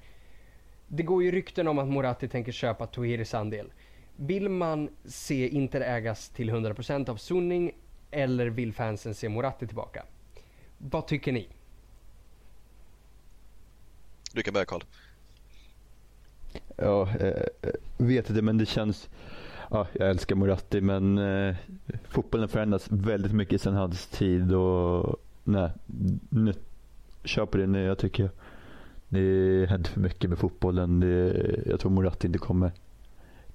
[0.88, 3.72] Det går ju rykten om att Moratti tänker köpa Tohiris andel.
[4.16, 7.72] Vill man se Inter ägas till 100% av Sunning
[8.16, 10.04] eller vill fansen se Moratti tillbaka?
[10.78, 11.48] Vad tycker ni?
[14.32, 14.82] Du kan börja Karl.
[16.76, 17.42] Ja, eh,
[17.96, 19.08] vet inte men det känns,
[19.70, 21.56] ja, jag älskar Moratti men eh,
[22.08, 25.70] fotbollen förändras väldigt mycket sedan hans tid och nej,
[26.28, 26.54] nu,
[27.24, 27.84] kör på det nu.
[27.84, 28.30] Jag tycker
[29.08, 31.00] det händer för mycket med fotbollen.
[31.00, 32.72] Det, jag tror Moratti inte kommer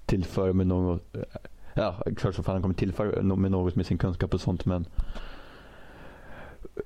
[0.06, 1.16] tillföra med något.
[1.74, 4.86] Ja, klart som fan han kommer tillföra med något med sin kunskap och sånt men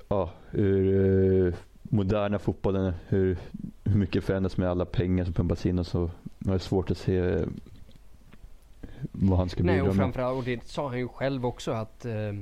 [0.08, 3.38] ja, ur eh, moderna fotbollen, hur,
[3.84, 6.10] hur mycket förändras med alla pengar som pumpas in och så.
[6.38, 7.44] Det är svårt att se
[9.12, 10.04] vad han ska Nej, bidra och med.
[10.04, 12.32] framförallt, och det sa han ju själv också att eh,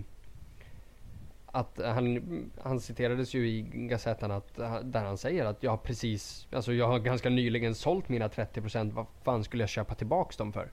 [1.46, 2.20] att han,
[2.62, 6.88] han citerades ju i Gazetten att, där han säger att jag har precis, alltså jag
[6.88, 10.70] har ganska nyligen sålt mina 30%, vad fan skulle jag köpa tillbaks dem för?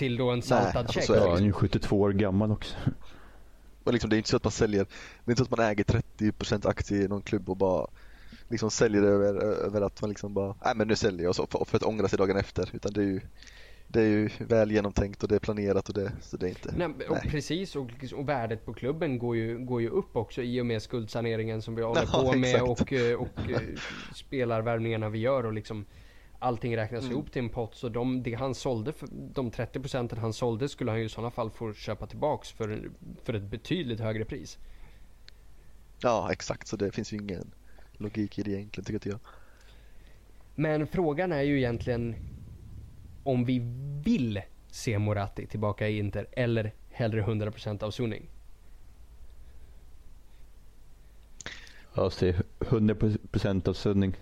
[0.00, 1.04] Till då en saltad alltså check.
[1.04, 2.76] så är det Ja, han är ju 72 år gammal också.
[3.84, 4.84] Och liksom, det är inte så att man säljer,
[5.24, 7.86] det är inte så att man äger 30% aktier i någon klubb och bara
[8.48, 11.36] liksom säljer det över, över att man liksom bara, nej men nu säljer jag och
[11.36, 12.70] så för, för att ångra sig dagen efter.
[12.72, 13.20] Utan det är ju,
[13.88, 16.74] det är ju väl genomtänkt och det är planerat och det, så det är inte,
[16.76, 17.30] Nej, och nej.
[17.30, 20.82] precis, och, och värdet på klubben går ju, går ju upp också i och med
[20.82, 22.80] skuldsaneringen som vi håller Ja, på med exakt.
[22.80, 23.60] och, eh, och eh,
[24.14, 25.84] spelarvärvningarna vi gör och liksom
[26.42, 27.12] Allting räknas Mm.
[27.12, 30.68] ihop till en pott så de, det han sålde, för, de 30 procenten han sålde
[30.68, 32.90] skulle han ju i sådana fall få köpa tillbaks för,
[33.24, 34.58] för ett betydligt högre pris.
[36.02, 37.50] Ja exakt, så det finns ju ingen
[37.92, 39.18] logik i det egentligen tycker inte jag.
[40.54, 42.14] Men frågan är ju egentligen
[43.24, 43.60] om vi
[44.04, 44.40] vill
[44.70, 48.28] se Moratti tillbaka i Inter eller hellre 100% av Suning.
[51.94, 54.16] Ja, se 100% av Sunning.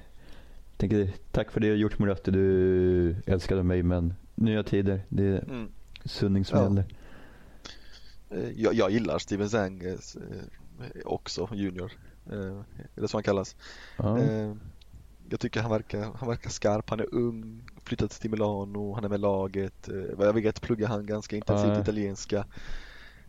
[0.78, 5.24] Tänker, tack för det du har gjort Moratti, du älskade mig men nya tider, det
[5.24, 5.72] är Mm.
[6.04, 6.64] Sunning som Ja.
[6.64, 6.84] gäller.
[8.30, 9.96] Eh, Jag, jag gillar Steven Zhang eh,
[11.04, 11.92] också, junior.
[12.32, 12.60] Eh,
[12.94, 13.56] det så han kallas?
[13.96, 14.18] Ja.
[15.30, 19.08] Jag tycker han verkar, han verkar skarp, han är ung, flyttat till Milano, han är
[19.08, 19.88] med laget.
[20.14, 21.80] Vad jag vet pluggar han ganska intensivt Ja.
[21.80, 22.46] italienska.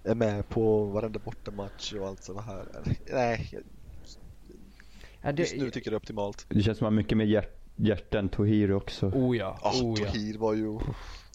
[0.04, 2.66] Är med på varenda bortamatch och allt så här.
[3.12, 3.60] Nej,
[5.22, 6.46] Ja, det, just nu tycker jag det är optimalt.
[6.50, 9.06] Det känns som att han har mycket mer hjärt, hjärta än Tohir också.
[9.08, 10.06] Oh ja, Ah, oh ja.
[10.12, 10.80] Tohir var ju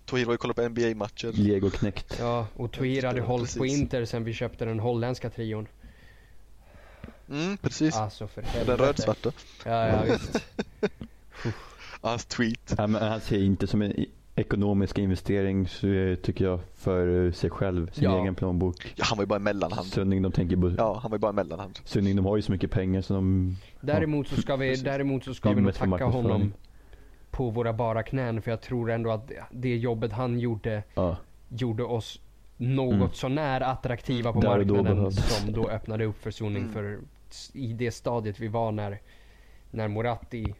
[0.06, 1.32] Tohir var ju kollat på NBA-matcher.
[1.32, 2.16] Legoknäckt.
[2.20, 3.66] Ja, och Tohir hade Ja, hållit på.
[3.66, 5.66] Inter sen vi köpte den holländska trion.
[7.31, 7.97] Mm, precis.
[7.97, 8.82] Alltså för Den helvete.
[8.82, 9.32] rödsvarta.
[9.65, 10.44] Ja, ja visst.
[12.01, 12.74] Hans tweet.
[12.78, 14.05] Ja, men han ser inte som en
[14.36, 18.20] ekonomisk investering eh, tycker jag för eh, sig själv, sin Ja.
[18.20, 18.93] egen plånbok.
[18.97, 19.86] Ja, han var ju bara en mellanhand.
[19.86, 21.78] Sunning de tänker på, Ja, han var ju bara en mellanhand.
[21.85, 25.35] Sunning de har ju så mycket pengar så de, Däremot så ska vi, däremot så
[25.35, 26.52] ska vi nog tacka honom
[27.31, 31.16] på våra bara knän för jag tror ändå att det jobbet han gjorde ja.
[31.48, 32.20] gjorde oss
[32.56, 33.09] något Mm.
[33.12, 35.39] sånär attraktiva på Där då marknaden behövdes.
[35.39, 36.73] som då öppnade upp för zoning Mm.
[36.74, 36.98] för
[37.52, 38.98] i det stadiet vi var när
[39.70, 40.55] när Moratti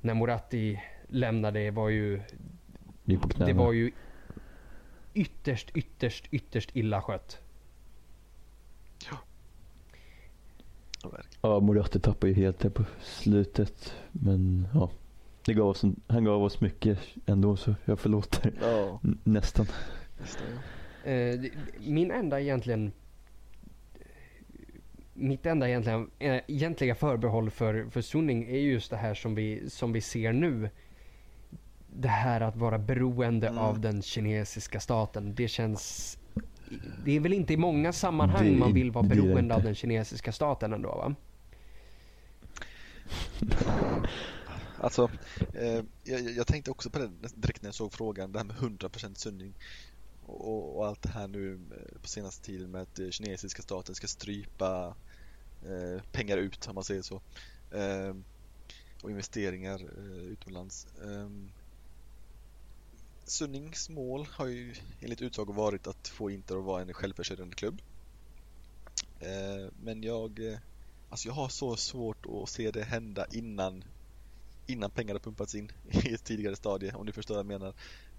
[0.00, 2.20] när Moratti lämnade var ju
[3.36, 3.92] det var ju
[5.14, 7.38] ytterst ytterst ytterst illa skött.
[9.10, 9.18] Ja.
[11.40, 13.94] Ja, Moratti tappade ju helt det på slutet.
[14.12, 14.90] Men ja,
[15.44, 18.52] det gav oss, han gav oss mycket ändå så jag förlåter.
[18.60, 19.66] Ja, nästan.
[21.04, 21.12] det.
[21.12, 22.92] Eh, min enda egentligen
[25.18, 29.70] mitt enda egentligen, eh, egentliga förbehåll för, för Sunning är just det här som vi,
[29.70, 30.70] som vi ser nu.
[31.96, 33.58] Det här att vara beroende Mm.
[33.58, 35.34] av den kinesiska staten.
[35.34, 36.18] Det känns...
[37.04, 40.32] Det är väl inte i många sammanhang Det- man vill vara beroende av den kinesiska
[40.32, 41.14] staten ändå va?
[44.80, 45.10] Alltså,
[45.54, 48.56] eh, jag, jag tänkte också på det direkt när jag såg frågan, det här med
[48.56, 49.54] 100% sunning
[50.26, 53.94] och, och allt det här nu eh, på senaste tiden med att eh, kinesiska staten
[53.94, 54.94] ska strypa
[55.62, 57.14] eh, pengar ut om man säger så
[57.70, 58.14] eh,
[59.02, 60.86] och investeringar eh, utomlands.
[61.04, 61.28] Eh,
[63.28, 67.82] Sunnings mål har ju enligt utsago varit att få Inter att vara en självförsörjande klubb.
[69.20, 70.58] Eh, men jag, eh,
[71.08, 73.84] alltså jag har så svårt att se det hända innan
[74.66, 77.74] innan pengar har pumpats in i ett tidigare stadie om du förstår vad jag menar.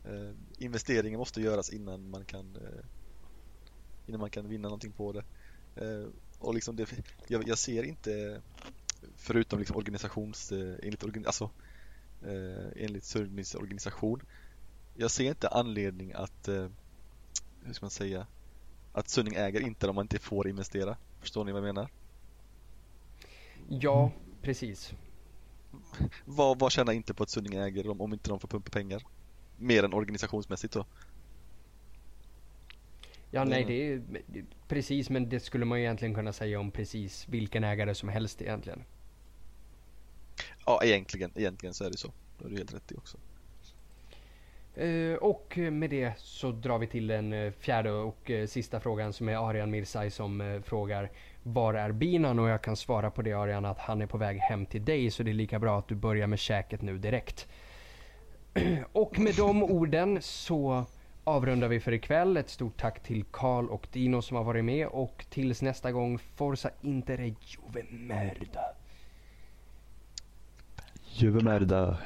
[0.06, 2.58] Eh, investeringen måste göras innan man kan
[4.08, 5.24] innan man kan vinna någonting på det.
[6.40, 6.90] Och liksom det
[7.28, 8.42] jag, jag ser inte
[9.16, 11.50] förutom liksom organisations enligt, alltså,
[12.76, 13.16] enligt
[13.56, 14.22] organisation
[15.00, 16.68] jag ser inte anledning att eh,
[17.64, 18.28] hur ska man säga
[18.94, 20.98] att Sunning äger inte om man inte får investera.
[21.20, 21.90] Förstår ni vad jag menar?
[23.70, 24.12] Ja,
[24.42, 24.94] precis.
[26.26, 29.04] Vad, vad tjänar inte på att Sunning äger om, om inte de får pumpa pengar?
[29.60, 30.86] mer än organisationsmässigt så.
[33.32, 34.02] Ja, nej, det är
[34.68, 38.42] precis, men det skulle man ju egentligen kunna säga om precis vilken ägare som helst
[38.42, 38.84] egentligen.
[40.66, 42.12] Ja, egentligen, egentligen så är det så.
[42.38, 43.18] Det har du helt rätt i också.
[44.76, 49.14] Eh, och med det så drar vi till den eh, fjärde och eh, sista frågan
[49.14, 51.12] som är Arian Mirsaj som frågar
[51.44, 52.40] Var är binan?
[52.40, 55.12] Och jag kan svara på det Arian att han är på väg hem till dig
[55.12, 57.48] så det är lika bra att du börjar med käket nu direkt.
[58.92, 60.86] och med de orden så
[61.24, 62.38] avrundar vi för ikväll.
[62.38, 66.20] Ett stort tack till Karl och Dino som har varit med och tills nästa gång
[66.20, 68.64] Forza Inter Juve Merda.
[71.14, 71.98] Juve Merda.